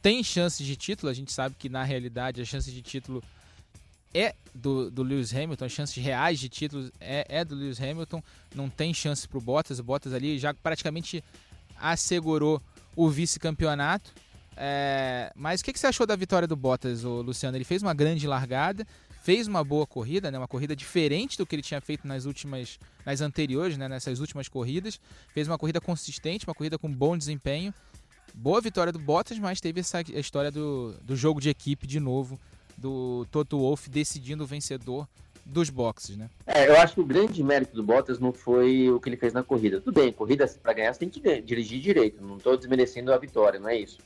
[0.02, 1.08] têm chances de título.
[1.08, 3.22] A gente sabe que na realidade a chance de título
[4.12, 8.20] é do, do Lewis Hamilton, as chances reais de títulos é, é do Lewis Hamilton,
[8.52, 11.22] não tem chance para o Bottas, o Bottas ali já praticamente
[11.78, 12.60] assegurou
[12.96, 14.12] o vice-campeonato.
[14.62, 17.56] É, mas o que, que, você achou da vitória do Bottas, o Luciano?
[17.56, 18.86] Ele fez uma grande largada,
[19.22, 22.78] fez uma boa corrida, né, uma corrida diferente do que ele tinha feito nas últimas,
[23.06, 25.00] nas anteriores, né, nessas últimas corridas.
[25.32, 27.72] Fez uma corrida consistente, uma corrida com bom desempenho.
[28.34, 32.38] Boa vitória do Bottas, mas teve essa história do, do jogo de equipe de novo
[32.76, 35.08] do Toto Wolff decidindo o vencedor
[35.42, 36.28] dos boxes, né?
[36.46, 39.32] É, eu acho que o grande mérito do Bottas não foi o que ele fez
[39.32, 39.80] na corrida.
[39.80, 43.58] Tudo bem, corrida para ganhar você tem que dirigir direito, não estou desmerecendo a vitória,
[43.58, 43.98] não é isso.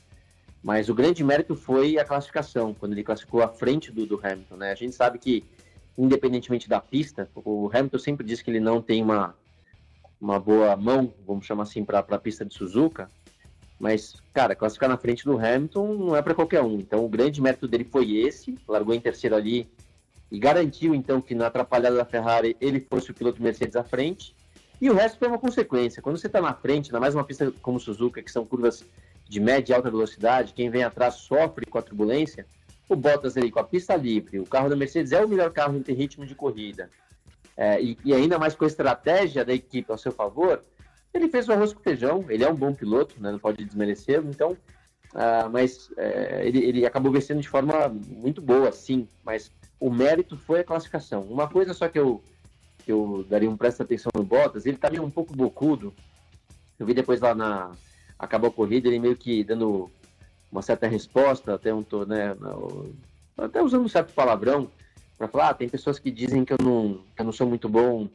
[0.65, 4.55] Mas o grande mérito foi a classificação, quando ele classificou à frente do, do Hamilton,
[4.55, 4.71] né?
[4.71, 5.45] A gente sabe que,
[5.95, 9.35] independentemente da pista, o Hamilton sempre diz que ele não tem uma,
[10.19, 13.07] uma boa mão, vamos chamar assim, para a pista de Suzuka,
[13.79, 16.79] mas, cara, classificar na frente do Hamilton não é para qualquer um.
[16.79, 18.57] Então, o grande mérito dele foi esse.
[18.67, 19.69] Largou em terceiro ali
[20.31, 24.35] e garantiu, então, que na atrapalhada da Ferrari ele fosse o piloto Mercedes à frente.
[24.81, 26.01] E o resto foi uma consequência.
[26.01, 28.83] Quando você está na frente, na mais uma pista como Suzuka, que são curvas
[29.27, 32.45] de média e alta velocidade, quem vem atrás sofre com a turbulência.
[32.87, 35.83] O Bottas ali com a pista livre, o carro da Mercedes é o melhor carro
[35.87, 36.89] em ritmo de corrida.
[37.57, 40.63] É, e, e ainda mais com a estratégia da equipe ao seu favor,
[41.13, 44.21] ele fez o arroz com feijão, ele é um bom piloto, né, não pode desmerecer,
[44.25, 49.49] então, uh, mas uh, ele, ele acabou vencendo de forma muito boa, sim, mas
[49.79, 51.21] o mérito foi a classificação.
[51.21, 52.21] Uma coisa só que eu,
[52.79, 55.93] que eu daria um presta atenção no Bottas, ele tá meio um pouco bocudo,
[56.77, 57.71] eu vi depois lá na...
[58.17, 59.89] acabou a corrida, ele meio que dando
[60.51, 62.35] uma certa resposta, até um né,
[63.37, 64.69] até usando um certo palavrão,
[65.17, 67.69] para falar, ah, tem pessoas que dizem que eu, não, que eu não sou muito
[67.69, 68.07] bom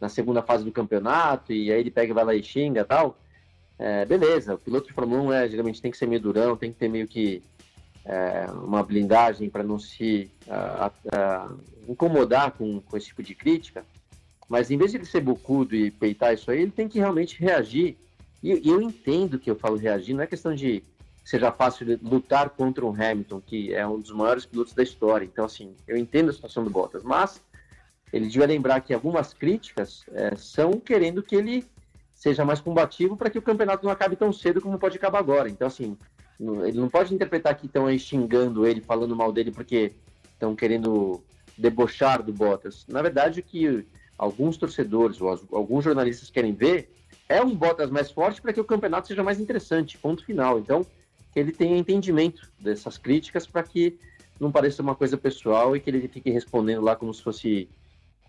[0.00, 3.18] na segunda fase do campeonato, e aí ele pega e vai lá e xinga tal.
[3.78, 6.72] É, beleza, o piloto de Fórmula 1 é, geralmente tem que ser meio durão, tem
[6.72, 7.42] que ter meio que
[8.04, 10.30] é, uma blindagem para não se
[11.88, 13.84] incomodar com, com esse tipo de crítica.
[14.48, 17.38] Mas em vez de ele ser bocudo e peitar isso aí, ele tem que realmente
[17.40, 17.98] reagir.
[18.42, 20.82] E, eu entendo que eu falo reagir, não é questão de
[21.24, 25.24] seja fácil lutar contra um Hamilton, que é um dos maiores pilotos da história.
[25.24, 27.42] Então, assim, eu entendo a situação do Bottas, mas
[28.12, 31.66] ele devia lembrar que algumas críticas é, são querendo que ele
[32.14, 35.50] seja mais combativo para que o campeonato não acabe tão cedo como pode acabar agora.
[35.50, 35.96] Então, assim,
[36.38, 39.92] ele não pode interpretar que estão aí xingando ele, falando mal dele porque
[40.32, 41.22] estão querendo
[41.58, 42.86] debochar do Bottas.
[42.86, 43.84] Na verdade, o que
[44.16, 46.90] alguns torcedores ou alguns jornalistas querem ver
[47.28, 49.98] é um Bottas mais forte para que o campeonato seja mais interessante.
[49.98, 50.58] Ponto final.
[50.58, 50.86] Então,
[51.32, 53.98] que ele tenha entendimento dessas críticas para que
[54.38, 57.68] não pareça uma coisa pessoal e que ele fique respondendo lá como se fosse,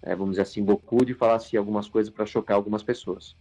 [0.01, 3.35] é, vamos dizer assim, bocudo e falasse algumas coisas para chocar algumas pessoas.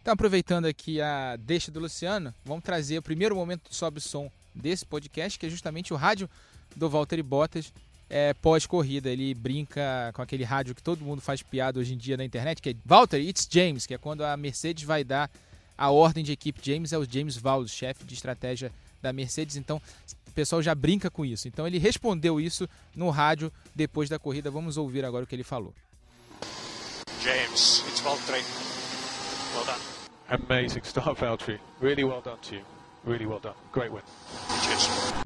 [0.00, 4.30] Então, aproveitando aqui a deixa do Luciano, vamos trazer o primeiro momento do Sobe Som
[4.54, 6.30] desse podcast, que é justamente o rádio
[6.76, 7.72] do Walter Bottas
[8.08, 9.10] é, pós-corrida.
[9.10, 12.60] Ele brinca com aquele rádio que todo mundo faz piada hoje em dia na internet,
[12.60, 15.30] que é Walter, it's James, que é quando a Mercedes vai dar
[15.76, 16.60] a ordem de equipe.
[16.62, 19.80] James é o James Vowles, chefe de estratégia da Mercedes, então
[20.26, 21.48] o pessoal já brinca com isso.
[21.48, 24.50] Então ele respondeu isso no rádio depois da corrida.
[24.50, 25.74] Vamos ouvir agora o que ele falou.
[27.22, 28.42] James, it's Valtteri.
[29.54, 29.96] Well done.
[30.28, 31.58] Amazing start, Valtteri.
[31.80, 32.62] Really well done to you.
[33.04, 33.54] Really well done.
[33.72, 34.02] Great win.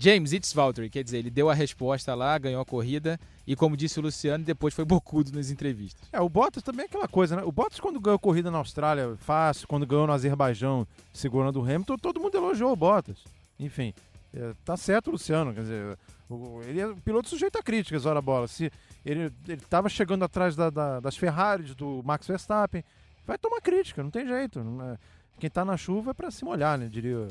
[0.02, 0.88] James, it's Valtteri.
[0.88, 4.42] Quer dizer, ele deu a resposta lá, ganhou a corrida e, como disse o Luciano,
[4.42, 6.08] depois foi bocudo nas entrevistas.
[6.10, 7.42] É, o Bottas também é aquela coisa, né?
[7.44, 11.62] O Bottas, quando ganhou a corrida na Austrália, fácil, quando ganhou no Azerbaijão, segurando o
[11.62, 13.18] Hamilton, todo mundo elogiou o Bottas.
[13.58, 13.92] Enfim,
[14.32, 15.98] é, tá certo Luciano, quer dizer,
[16.30, 18.48] o, ele é um piloto sujeito a críticas, ora bola.
[18.48, 18.72] Se
[19.04, 22.82] ele estava chegando atrás da, da, das Ferraris, do Max Verstappen,
[23.26, 24.64] vai tomar crítica, não tem jeito.
[24.64, 24.98] Não é,
[25.38, 27.28] quem está na chuva é para se molhar, né, diria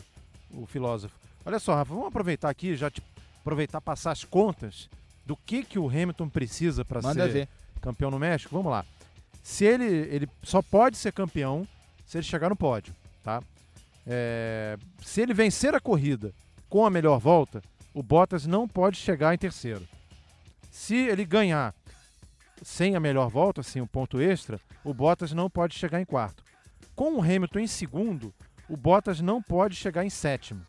[0.51, 1.28] o filósofo.
[1.46, 3.02] Olha só, Rafa, vamos aproveitar aqui, já te,
[3.42, 4.90] aproveitar passar as contas
[5.26, 7.50] do que, que o Hamilton precisa para ser ver.
[7.82, 8.56] campeão no México.
[8.56, 8.86] Vamos lá.
[9.42, 11.68] Se ele, ele só pode ser campeão
[12.06, 13.42] se ele chegar no pódio, tá?
[14.06, 16.34] É, se ele vencer a corrida
[16.68, 17.62] com a melhor volta,
[17.94, 19.88] o Bottas não pode chegar em terceiro.
[20.72, 21.74] Se ele ganhar
[22.64, 26.06] sem a melhor volta, sem o um ponto extra, o Bottas não pode chegar em
[26.06, 26.44] quarto.
[26.96, 28.34] Com o Hamilton em segundo,
[28.68, 30.66] o Bottas não pode chegar em sétimo.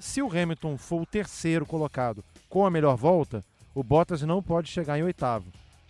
[0.00, 3.44] Se o Hamilton for o terceiro colocado com a melhor volta,
[3.74, 5.46] o Bottas não pode chegar em oitavo.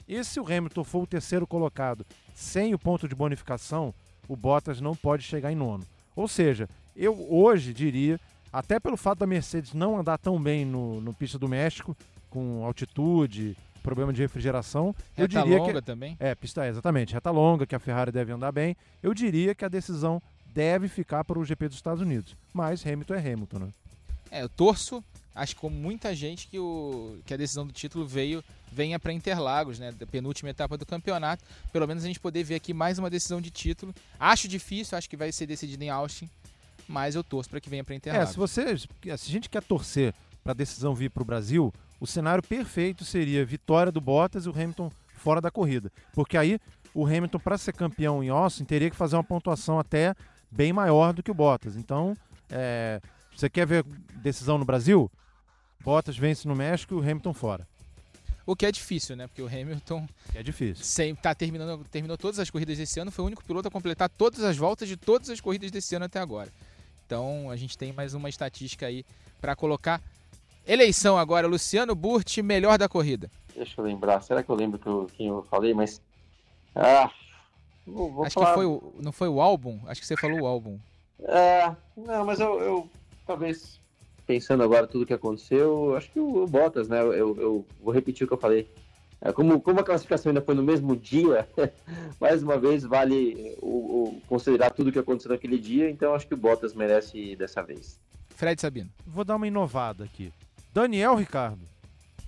[0.07, 3.93] E se o Hamilton for o terceiro colocado sem o ponto de bonificação,
[4.27, 5.85] o Bottas não pode chegar em nono.
[6.17, 8.19] Ou seja, eu hoje diria,
[8.51, 11.95] até pelo fato da Mercedes não andar tão bem no, no pista do México,
[12.31, 16.17] com altitude, problema de refrigeração, reta eu diria longa que também.
[16.19, 18.77] é pista é, exatamente, reta longa que a Ferrari deve andar bem.
[19.03, 20.21] Eu diria que a decisão
[20.55, 23.69] deve ficar para o GP dos Estados Unidos, mas Hamilton é Hamilton, né?
[24.31, 25.03] É, eu torço,
[25.35, 29.12] acho que como muita gente que o que a decisão do título veio venha para
[29.12, 32.99] Interlagos, né, da penúltima etapa do campeonato, pelo menos a gente poder ver aqui mais
[32.99, 33.95] uma decisão de título.
[34.18, 36.29] Acho difícil, acho que vai ser decidido em Austin,
[36.87, 38.29] mas eu torço para que venha para Interlagos.
[38.29, 41.72] É, se você, se a gente quer torcer para a decisão vir para o Brasil,
[42.01, 46.61] o cenário perfeito seria vitória do Bottas e o Hamilton fora da corrida, porque aí
[46.95, 50.14] o Hamilton para ser campeão em Austin teria que fazer uma pontuação até
[50.51, 51.76] bem maior do que o Bottas.
[51.76, 52.16] Então,
[52.51, 53.01] é,
[53.39, 53.84] você quer ver
[54.16, 55.09] decisão no Brasil?
[55.84, 57.68] Bottas vence no México e o Hamilton fora.
[58.45, 59.28] O que é difícil, né?
[59.28, 60.09] Porque o Hamilton.
[60.34, 60.84] É difícil.
[60.84, 64.09] Sem, tá terminando, terminou todas as corridas desse ano, foi o único piloto a completar
[64.09, 66.51] todas as voltas de todas as corridas desse ano até agora.
[67.07, 69.05] Então a gente tem mais uma estatística aí
[69.41, 70.03] para colocar.
[70.66, 73.30] Eleição agora, Luciano Burti, melhor da corrida.
[73.55, 76.03] Deixa eu lembrar, será que eu lembro que eu, quem eu falei, mas.
[76.74, 77.09] Ah,
[77.86, 78.49] vou, vou Acho falar...
[78.49, 79.78] que foi o, não foi o álbum?
[79.86, 80.76] Acho que você falou o álbum.
[81.20, 82.91] É, não, mas eu, eu
[83.29, 83.79] talvez
[84.26, 87.01] pensando agora tudo que aconteceu, acho que o, o Bottas, né?
[87.01, 88.66] Eu, eu, vou repetir o que eu falei.
[89.20, 91.47] É, como, como a classificação ainda foi no mesmo dia,
[92.20, 96.35] mais uma vez vale o, o, considerar tudo que aconteceu naquele dia, então acho que
[96.35, 98.01] o Bottas merece dessa vez.
[98.31, 98.91] Fred Sabino.
[99.07, 100.33] Vou dar uma inovada aqui.
[100.72, 101.61] Daniel Ricardo.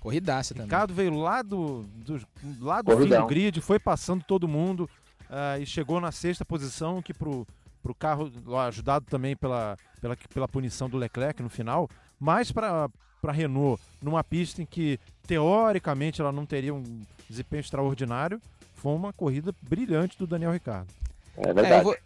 [0.00, 0.66] Corridaça também.
[0.66, 2.20] Ricardo veio lá do, do,
[2.60, 4.88] lá do fim do grid, foi passando todo mundo
[5.28, 7.46] uh, e chegou na sexta posição, que pro,
[7.82, 8.30] pro carro,
[8.66, 12.88] ajudado também pela, pela, pela punição do Leclerc no final, mas para
[13.22, 18.40] a Renault, numa pista em que teoricamente ela não teria um desempenho extraordinário,
[18.74, 20.88] foi uma corrida brilhante do Daniel Ricardo.
[21.36, 21.68] É verdade.
[21.68, 21.96] É, eu, vou,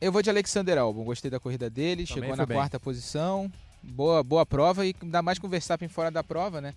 [0.00, 2.56] eu, vou, de Alexander Albon, gostei da corrida dele, também chegou na bem.
[2.56, 3.50] quarta posição.
[3.82, 6.72] Boa, boa prova e ainda mais com o Verstappen fora da prova, né?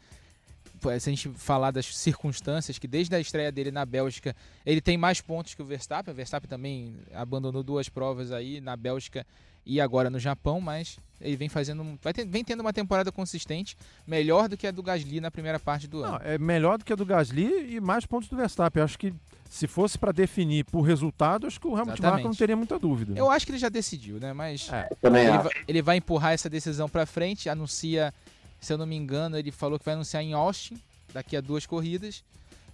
[1.00, 4.98] Se a gente falar das circunstâncias, que desde a estreia dele na Bélgica, ele tem
[4.98, 6.14] mais pontos que o Verstappen.
[6.14, 9.26] O Verstappen também abandonou duas provas aí na Bélgica
[9.66, 13.76] e agora no Japão, mas ele vem fazendo, vai ter, vem tendo uma temporada consistente,
[14.06, 16.20] melhor do que a do Gasly na primeira parte do Não, ano.
[16.24, 18.80] é melhor do que a do Gasly e mais pontos do Verstappen.
[18.82, 19.12] Eu acho que
[19.50, 22.04] se fosse para definir por resultado, acho que o Hamilton.
[22.04, 23.14] Marco não teria muita dúvida.
[23.18, 24.34] Eu acho que ele já decidiu, né?
[24.34, 24.90] Mas É.
[25.02, 28.14] Também ele, vai, ele vai empurrar essa decisão para frente, anuncia,
[28.60, 30.80] se eu não me engano, ele falou que vai anunciar em Austin
[31.14, 32.24] daqui a duas corridas.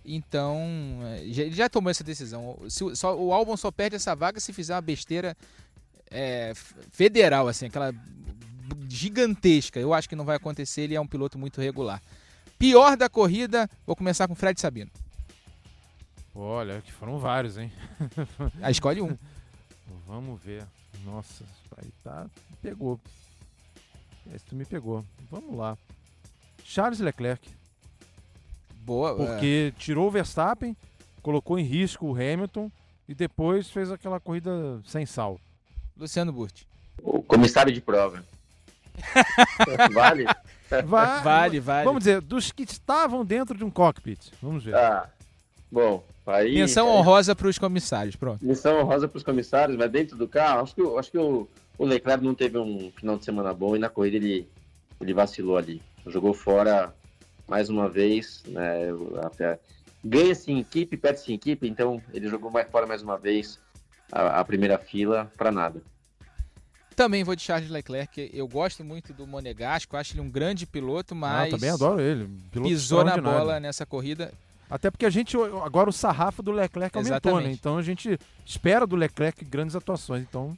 [0.03, 0.57] Então,
[1.03, 2.57] é, ele já tomou essa decisão.
[2.69, 5.35] Se o- só, o Albon só perde essa vaga se fizer uma besteira
[6.09, 6.53] é,
[6.91, 7.93] federal, assim, aquela
[8.89, 9.79] gigantesca.
[9.79, 12.01] Eu acho que não vai acontecer, ele é um piloto muito regular.
[12.59, 14.91] Pior da corrida, vou começar com o Fred Sabino.
[16.33, 17.71] Olha, que foram vários, hein?
[18.61, 19.17] A escolhe um.
[20.07, 20.65] Vamos ver.
[21.05, 21.43] Nossa,
[22.03, 22.27] tá.
[22.61, 22.99] Pegou.
[24.33, 25.03] Esse tu me pegou.
[25.29, 25.77] Vamos lá.
[26.63, 27.47] Charles Leclerc.
[28.85, 29.11] Boa.
[29.11, 30.75] é, Porque tirou o Verstappen,
[31.21, 32.71] colocou em risco o Hamilton
[33.07, 35.39] e depois fez aquela corrida sem sal.
[35.97, 36.67] Luciano Burti.
[37.01, 38.23] O comissário de prova.
[39.93, 40.25] vale?
[40.85, 41.85] Vai- Vale, vale.
[41.85, 44.31] Vamos dizer, dos que estavam dentro de um cockpit.
[44.41, 44.73] Vamos ver.
[44.75, 45.09] Ah,
[45.69, 46.55] bom, aí.
[46.55, 48.45] Menção aí- honrosa para os comissários, pronto.
[48.45, 51.47] Missão honrosa para os comissários, mas dentro do carro, acho que, o- acho que o,
[51.77, 54.47] o Leclerc não teve um final de semana bom e na corrida ele,
[54.99, 55.81] ele vacilou ali.
[56.07, 56.93] Jogou fora
[57.47, 58.87] mais uma vez, né?
[59.23, 59.59] Até,
[60.03, 63.59] ganha-se em equipe, perde-se em equipe, então ele jogou mais fora mais uma vez
[64.11, 65.81] a, a primeira fila para nada.
[66.95, 68.29] Também vou de Charles Leclerc.
[68.33, 72.01] Eu gosto muito do Monegasco, acho ele um grande piloto, Ah, mas eu também adoro
[72.01, 72.29] ele.
[72.51, 74.31] Piloto pisou na bola nessa corrida.
[74.69, 77.17] Até porque a gente, agora o sarrafo do Leclerc aumentou, né?
[77.17, 77.59] Exatamente.
[77.59, 80.23] Então a gente espera do Leclerc grandes atuações.
[80.23, 80.57] Então,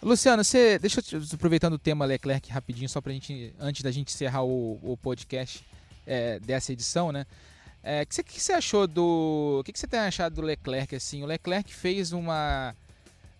[0.00, 3.90] Luciano, você deixa eu te- aproveitando o tema Leclerc rapidinho, só pra gente, antes da
[3.90, 5.64] gente encerrar o, o podcast
[6.06, 7.26] é, dessa edição, né?
[7.82, 9.58] É, O que, você- que você achou do.
[9.60, 11.22] O que, que você tem achado do Leclerc assim?
[11.22, 12.74] O Leclerc fez uma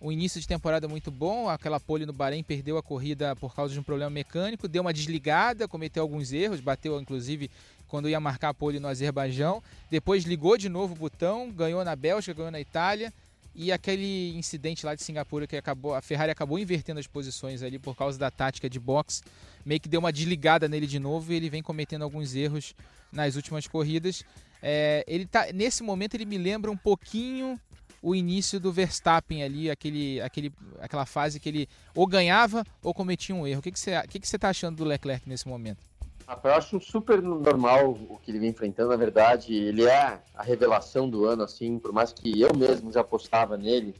[0.00, 3.74] um início de temporada muito bom, aquela pole no Bahrein perdeu a corrida por causa
[3.74, 7.50] de um problema mecânico, deu uma desligada, cometeu alguns erros, bateu inclusive
[7.88, 11.96] quando ia marcar a pole no Azerbaijão, depois ligou de novo o botão, ganhou na
[11.96, 13.12] Bélgica, ganhou na Itália,
[13.60, 17.76] e aquele incidente lá de Singapura que acabou, a Ferrari acabou invertendo as posições ali
[17.76, 19.20] por causa da tática de box,
[19.66, 22.72] meio que deu uma desligada nele de novo e ele vem cometendo alguns erros
[23.10, 24.22] nas últimas corridas.
[24.62, 27.60] É, ele tá nesse momento ele me lembra um pouquinho
[28.00, 33.34] o início do Verstappen ali, aquele, aquele, aquela fase que ele ou ganhava ou cometia
[33.34, 33.58] um erro.
[33.58, 35.87] O que, que, você, o que, que você tá achando do Leclerc nesse momento?
[36.28, 38.90] Rafael, eu acho super normal o que ele vem enfrentando.
[38.90, 43.00] Na verdade, ele é a revelação do ano, assim, por mais que eu mesmo já
[43.00, 43.94] apostava nele.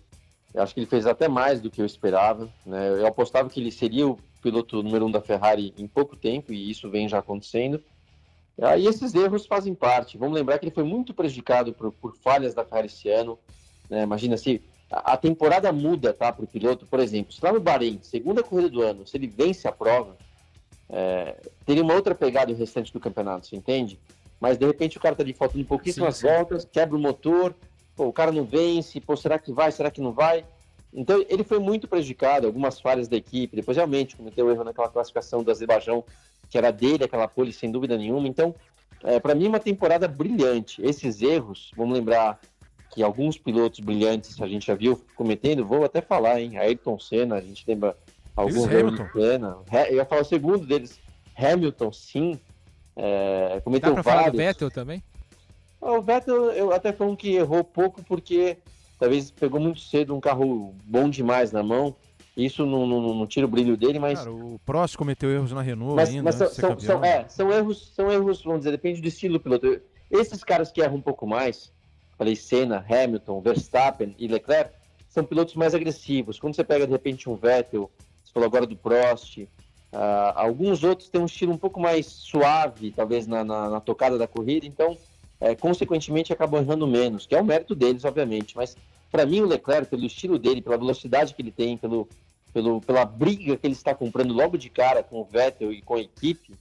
[0.53, 2.47] Eu acho que ele fez até mais do que eu esperava.
[2.66, 3.01] Né?
[3.01, 6.70] Eu apostava que ele seria o piloto número um da Ferrari em pouco tempo, e
[6.70, 7.83] isso vem já acontecendo.
[8.61, 10.18] Aí esses erros fazem parte.
[10.18, 13.39] Vamos lembrar que ele foi muito prejudicado por, por falhas da Ferrari esse ano.
[13.89, 14.03] né?
[14.03, 14.61] Imagina se
[14.91, 16.85] a, a temporada muda tá, para o piloto.
[16.85, 20.14] Por exemplo, se lá no Bahrein, segunda corrida do ano, se ele vence a prova,
[20.91, 21.36] é,
[21.66, 23.99] teria uma outra pegada o restante do campeonato, você entende?
[24.41, 26.34] Mas de repente o cara tá ali faltando pouquíssimas Sim, sim.
[26.34, 27.55] voltas, quebra o motor,
[27.97, 30.45] pô, o cara não vence, pô, será que vai, será que não vai?
[30.93, 35.43] Então ele foi muito prejudicado, algumas falhas da equipe, depois realmente cometeu erro naquela classificação
[35.43, 36.05] do Azerbaijão,
[36.49, 38.26] que era dele, aquela pole, sem dúvida nenhuma.
[38.26, 38.55] Então,
[39.05, 40.82] é, para mim, uma temporada brilhante.
[40.82, 42.41] Esses erros, vamos lembrar
[42.91, 46.57] que alguns pilotos brilhantes a gente já viu cometendo, vou até falar, hein?
[46.57, 47.95] Ayrton Senna, a gente lembra
[48.39, 48.66] alguns.
[49.70, 51.01] Ha- Eu ia falar o segundo deles,
[51.36, 52.39] Hamilton, sim,
[52.97, 54.39] é, Dá cometeu pra falar do vários.
[54.39, 55.03] Vettel também?
[55.80, 58.57] Ah, O Vettel, eu até foi um que errou pouco porque
[58.99, 61.95] talvez pegou muito cedo um carro bom demais na mão.
[62.36, 65.61] Isso não, não, não tira o brilho dele, mas cara, o Prost cometeu erros na
[65.61, 68.70] Renault mas, ainda, mas né, são, são, são- é, são erros, são erros, vamos dizer,
[68.70, 69.80] depende do estilo do piloto.
[70.09, 71.72] Esses caras que erram um pouco mais,
[72.16, 74.70] falei Senna, Hamilton, Verstappen e Leclerc,
[75.09, 76.39] são pilotos mais agressivos.
[76.39, 77.91] Quando você pega de repente um Vettel,
[78.29, 79.39] você falou agora do Prost,
[79.93, 84.18] ah, alguns outros têm um estilo um pouco mais suave, talvez na, na- na tocada
[84.18, 84.97] da corrida, então,
[85.41, 88.55] é, consequentemente, acabam errando menos, que é o mérito deles, obviamente.
[88.57, 88.76] Mas
[89.11, 92.07] para mim, o Leclerc, pelo estilo dele, pela velocidade que ele tem, pelo,
[92.53, 95.95] pelo, pela briga que ele está comprando logo de cara com o Vettel e com
[95.95, 96.55] a equipe,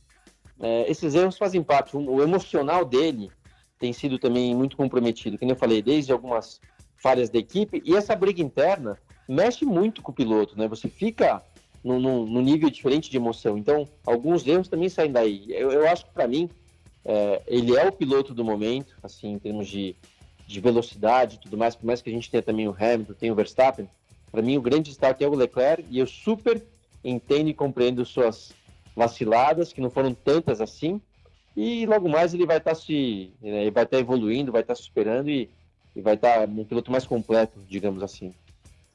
[0.60, 1.98] é, esses erros fazem parte.
[1.98, 3.30] O emocional dele
[3.78, 6.62] tem sido também muito comprometido, como eu falei, desde algumas
[6.96, 8.98] falhas da equipe, e essa briga interna
[9.28, 10.68] mexe muito com o piloto, né?
[10.68, 11.44] Você fica
[11.84, 13.58] num, nível diferente de emoção.
[13.58, 15.46] Então, alguns erros também saem daí.
[15.50, 16.50] Eu, eu acho que, para mim,
[17.06, 19.96] é, ele é o piloto do momento, assim, em termos de,
[20.46, 23.32] de velocidade e tudo mais, por mais que a gente tenha também o Hamilton, tem
[23.32, 23.88] o Verstappen,
[24.32, 26.62] para mim o grande destaque é o Leclerc, e eu super
[27.04, 28.52] entendo e compreendo suas
[28.96, 31.00] vaciladas, que não foram tantas assim.
[31.56, 33.32] E logo mais ele vai estar tá se.
[33.42, 35.50] Né, vai estar tá evoluindo, vai estar tá superando e,
[35.96, 38.34] e vai estar tá um piloto mais completo, digamos assim.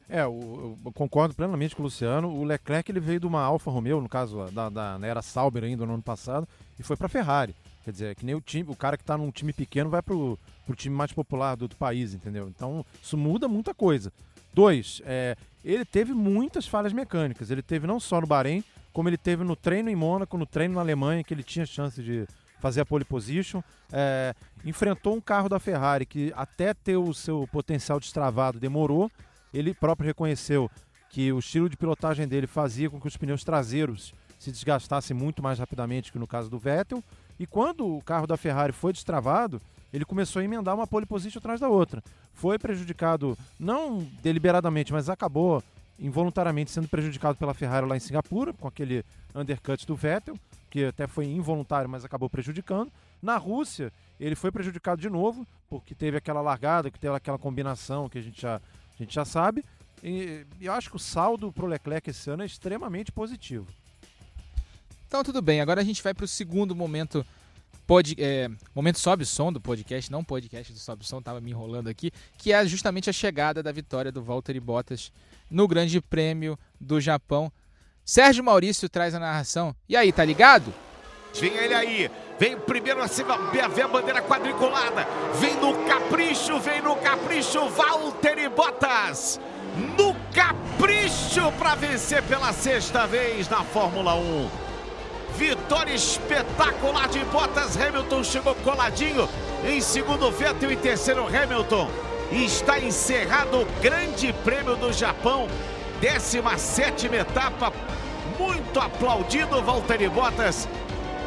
[0.08, 2.28] É, eu, concordo plenamente com o Luciano.
[2.28, 5.64] O Leclerc ele veio de uma Alfa Romeo, no caso da, da na era Sauber
[5.64, 6.46] ainda no ano passado,
[6.78, 7.54] e foi para a Ferrari.
[7.84, 10.38] Quer dizer, que nem o time, o cara que está num time pequeno vai pro,
[10.64, 12.48] pro time mais popular do, do, país, entendeu?
[12.48, 14.12] Então, isso muda muita coisa.
[14.54, 17.50] Dois, é, ele teve muitas falhas mecânicas.
[17.50, 20.74] Ele teve não só no Bahrein, como ele teve no treino em Mônaco, no treino
[20.74, 22.26] na Alemanha, que ele tinha chance de
[22.60, 23.62] fazer a pole position.
[23.92, 24.34] É,
[24.64, 29.10] enfrentou um carro da Ferrari que até ter o seu potencial destravado demorou.
[29.52, 30.70] Ele próprio reconheceu
[31.10, 35.42] que o estilo de pilotagem dele fazia com que os pneus traseiros se desgastassem muito
[35.42, 37.02] mais rapidamente que no caso do Vettel.
[37.38, 39.60] E quando o carro da Ferrari foi destravado,
[39.92, 42.02] ele começou a emendar uma pole position atrás da outra.
[42.32, 45.62] Foi prejudicado, não deliberadamente, mas acabou
[45.98, 50.36] involuntariamente sendo prejudicado pela Ferrari lá em Singapura, com aquele undercut do Vettel,
[50.70, 52.90] que até foi involuntário, mas acabou prejudicando.
[53.22, 58.08] Na Rússia, ele foi prejudicado de novo, porque teve aquela largada, que teve aquela combinação
[58.08, 58.60] que a gente já,
[59.02, 59.64] a gente já sabe.
[60.02, 63.66] E, eu acho que o saldo para o Leclerc esse ano é extremamente positivo.
[65.06, 67.24] Então tudo bem, agora a gente vai para o segundo momento
[67.86, 71.88] pod, é, momento sobe som do podcast, não podcast do sobe som, tava me enrolando
[71.88, 75.12] aqui, que é justamente a chegada da vitória do Valtteri Bottas
[75.50, 77.52] no Grande Prêmio do Japão.
[78.04, 79.76] Sérgio Maurício traz a narração.
[79.88, 80.72] E aí, tá ligado?
[81.34, 86.94] Vem ele aí, vem primeiro acima, ver a bandeira quadriculada, vem no capricho, vem no
[86.96, 89.40] capricho, Valtteri Bottas,
[89.96, 94.62] no capricho para vencer pela sexta vez na Fórmula 1.
[95.36, 97.76] Vitória espetacular de Bottas.
[97.80, 99.28] Hamilton chegou coladinho.
[99.64, 100.70] Em segundo, Vettel.
[100.70, 101.88] Em terceiro, Hamilton.
[102.30, 105.48] E está encerrado o Grande Prêmio do Japão.
[106.00, 107.72] 17 etapa.
[108.38, 110.68] Muito aplaudido, Valtteri Bottas.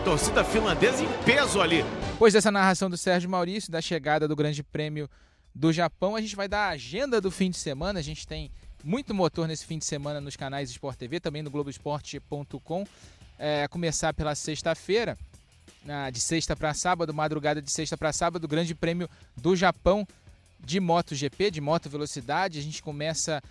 [0.06, 1.84] Torcida finlandesa em peso ali.
[2.12, 5.10] Depois dessa narração do Sérgio Maurício, da chegada do Grande Prêmio
[5.54, 7.98] do Japão, a gente vai dar a agenda do fim de semana.
[7.98, 8.52] A gente tem
[8.84, 12.86] muito motor nesse fim de semana nos canais Sport TV, também no Globoesporte.com
[13.40, 15.18] é, começar pela sexta-feira,
[16.14, 20.08] de sexta para sábado, madrugada de sexta para sábado, Grande Prêmio do Japão
[20.64, 22.60] de MotoGP, de moto velocidade.
[22.60, 23.42] A gente começa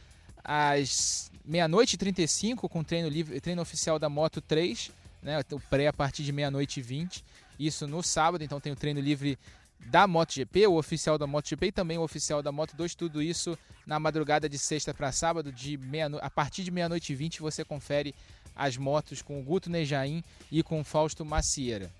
[0.44, 4.92] às meia-noite e 35 com treino livre, treino oficial da Moto 3,
[5.24, 7.24] né, o pré a partir de meia-noite e 20.
[7.58, 9.38] Isso no sábado, então tem o treino livre
[9.86, 13.58] da MotoGP, o oficial da MotoGP e também o oficial da Moto 2, tudo isso
[13.86, 17.64] na madrugada de sexta para sábado, de meia a partir de meia-noite e 20 você
[17.64, 18.14] confere
[18.54, 21.90] as motos com o Guto Nejaim e com o Fausto Macieira.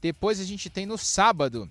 [0.00, 1.70] Depois a gente tem no sábado,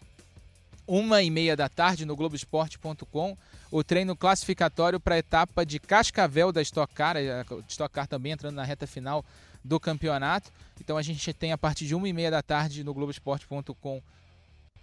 [0.94, 3.38] uma e meia da tarde, no Globoesporte.com,
[3.72, 8.34] o treino classificatório para a etapa de Cascavel da Stock Car, a Stock Car também
[8.34, 9.24] entrando na reta final
[9.64, 10.52] do campeonato.
[10.82, 14.02] Então a gente tem a partir de uma e meia da tarde no Globoesporte.com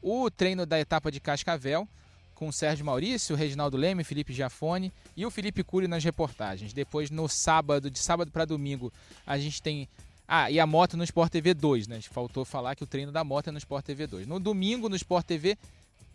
[0.00, 1.86] o treino da etapa de Cascavel
[2.34, 6.72] com o Sérgio Maurício, o Reginaldo Leme, Felipe Giafone e o Felipe Cury nas reportagens.
[6.72, 8.90] Depois, no sábado, de sábado para domingo,
[9.26, 9.86] a gente tem.
[10.26, 12.00] Ah, e a moto no Sport TV 2, né?
[12.00, 14.26] Faltou falar que o treino da moto é no Sport TV 2.
[14.26, 15.58] No domingo, no Sport TV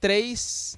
[0.03, 0.77] 3,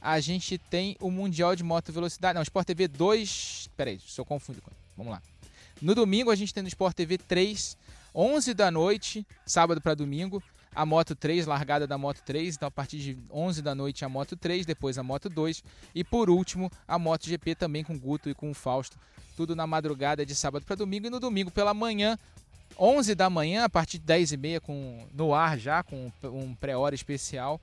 [0.00, 2.36] a gente tem o Mundial de Moto Velocidade.
[2.36, 3.68] Não, Sport TV 2.
[3.76, 4.62] Peraí, se eu confundo.
[4.96, 5.20] Vamos lá.
[5.82, 7.76] No domingo, a gente tem no Sport TV 3,
[8.14, 10.42] 11 da noite, sábado para domingo,
[10.74, 14.08] a Moto 3, largada da Moto 3, então a partir de 11 da noite a
[14.08, 15.62] Moto 3, depois a Moto 2
[15.94, 18.96] e por último a Moto GP também com Guto e com o Fausto,
[19.36, 22.18] tudo na madrugada de sábado para domingo e no domingo pela manhã
[22.78, 26.54] 11 da manhã, a partir de 10 e meia, com, no ar já, com um
[26.54, 27.60] pré-hora especial.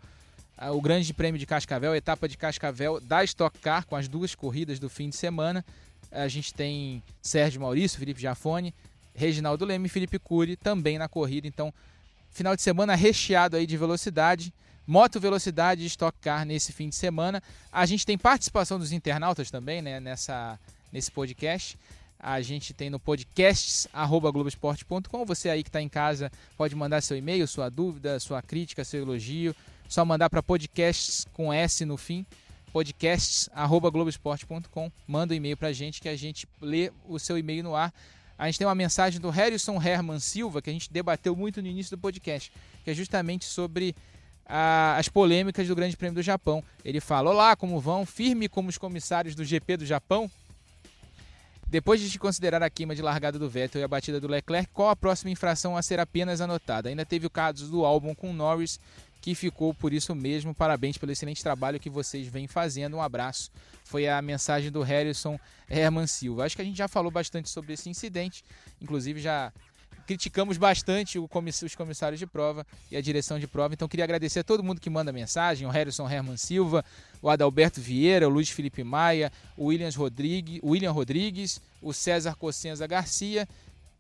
[0.74, 4.80] O Grande Prêmio de Cascavel, etapa de Cascavel da Stock Car, com as duas corridas
[4.80, 5.64] do fim de semana.
[6.12, 8.74] A gente tem Sérgio Maurício, Felipe Jafone,
[9.16, 11.48] Reginaldo Leme e Felipe Cury também na corrida.
[11.48, 11.74] Então,
[12.32, 14.54] Final de semana recheado aí de velocidade.
[14.86, 17.42] Moto Velocidade e Stock Car nesse fim de semana.
[17.72, 20.60] A gente tem participação dos internautas também né, nessa,
[20.92, 21.78] nesse podcast.
[22.20, 25.26] A gente tem no podcasts.globoesporte.com.
[25.26, 29.04] Você aí que está em casa pode mandar seu e-mail, sua dúvida, sua crítica, seu
[29.04, 29.56] elogio.
[29.90, 32.24] Só mandar para podcasts com S no fim,
[32.72, 34.92] podcasts.globoesporte.com.
[35.08, 37.92] Manda um e-mail para a gente que a gente lê o seu e-mail no ar.
[38.38, 41.68] A gente tem uma mensagem do Harrison Herman Silva, que a gente debateu muito no
[41.68, 42.52] início do podcast,
[42.84, 43.96] que é justamente sobre
[44.46, 46.64] a, as polêmicas do Grande Prêmio do Japão.
[46.86, 48.06] Ele fala: Olá, como vão?
[48.06, 50.30] Firme como os comissários do GP do Japão?
[51.68, 54.90] Depois de considerar a queima de largada do Vettel e a batida do Leclerc, qual
[54.90, 56.90] a próxima infração a ser apenas anotada?
[56.90, 58.80] Ainda teve o caso do álbum com Norris,
[59.22, 60.54] que ficou por isso mesmo.
[60.54, 62.98] Parabéns pelo excelente trabalho que vocês vêm fazendo.
[62.98, 63.52] Um abraço.
[63.84, 65.40] Foi a mensagem do Harrison
[65.70, 66.46] Herman Silva.
[66.46, 68.44] Acho que a gente já falou bastante sobre esse incidente,
[68.82, 69.52] inclusive já
[70.10, 73.76] criticamos bastante os comissários de prova e a direção de prova.
[73.76, 76.84] Então queria agradecer a todo mundo que manda mensagem, o Harrison Herman Silva,
[77.22, 82.36] o Adalberto Vieira, o Luiz Felipe Maia, o Williams Rodrigues, o William Rodrigues, o César
[82.36, 83.48] Cossenza Garcia.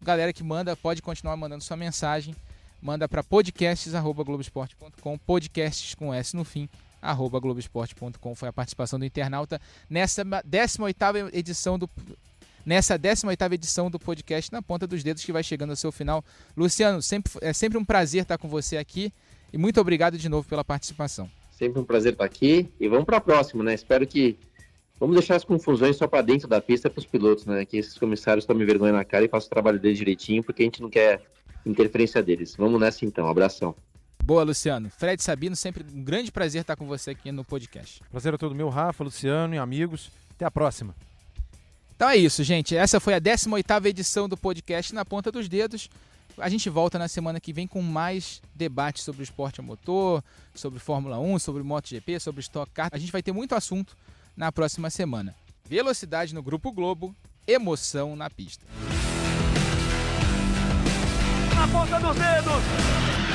[0.01, 2.35] Galera que manda, pode continuar mandando sua mensagem.
[2.81, 6.69] Manda para podcasts.globesport.com, podcasts com S no fim,
[7.01, 8.35] arroba globesport.com.
[8.35, 9.59] Foi a participação do internauta
[9.89, 11.89] nessa 18ª edição do
[12.65, 16.23] nessa 18ª edição do podcast Na Ponta dos Dedos que vai chegando ao seu final.
[16.55, 19.11] Luciano, sempre, é sempre um prazer estar com você aqui
[19.51, 21.29] e muito obrigado de novo pela participação.
[21.51, 23.73] Sempre um prazer estar aqui e vamos para a próxima, né?
[23.73, 24.37] Espero que
[24.97, 27.65] vamos deixar as confusões só para dentro da pista para os pilotos, né?
[27.65, 30.65] Que esses comissários tomem vergonha na cara e façam o trabalho deles direitinho, porque a
[30.65, 31.21] gente não quer
[31.65, 32.55] interferência deles.
[32.55, 33.27] Vamos nessa então.
[33.27, 33.75] abração.
[34.23, 34.89] Boa, Luciano.
[34.89, 38.01] Fred Sabino, sempre um grande prazer estar com você aqui no podcast.
[38.11, 40.11] Prazer é todo meu, Rafa, Luciano e amigos.
[40.35, 40.95] Até a próxima.
[41.95, 42.75] Então é isso, gente.
[42.75, 45.89] Essa foi a 18ª edição do podcast Na Ponta dos Dedos.
[46.37, 50.23] A gente volta na semana que vem com mais debates sobre o esporte a motor,
[50.53, 52.89] sobre Fórmula 1, sobre MotoGP, sobre Stock Car.
[52.93, 53.97] A gente vai ter muito assunto
[54.37, 55.35] na próxima semana.
[55.67, 57.13] Velocidade no Grupo Globo,
[57.45, 58.65] emoção na pista.
[61.59, 63.28] Na ponta dos dedos!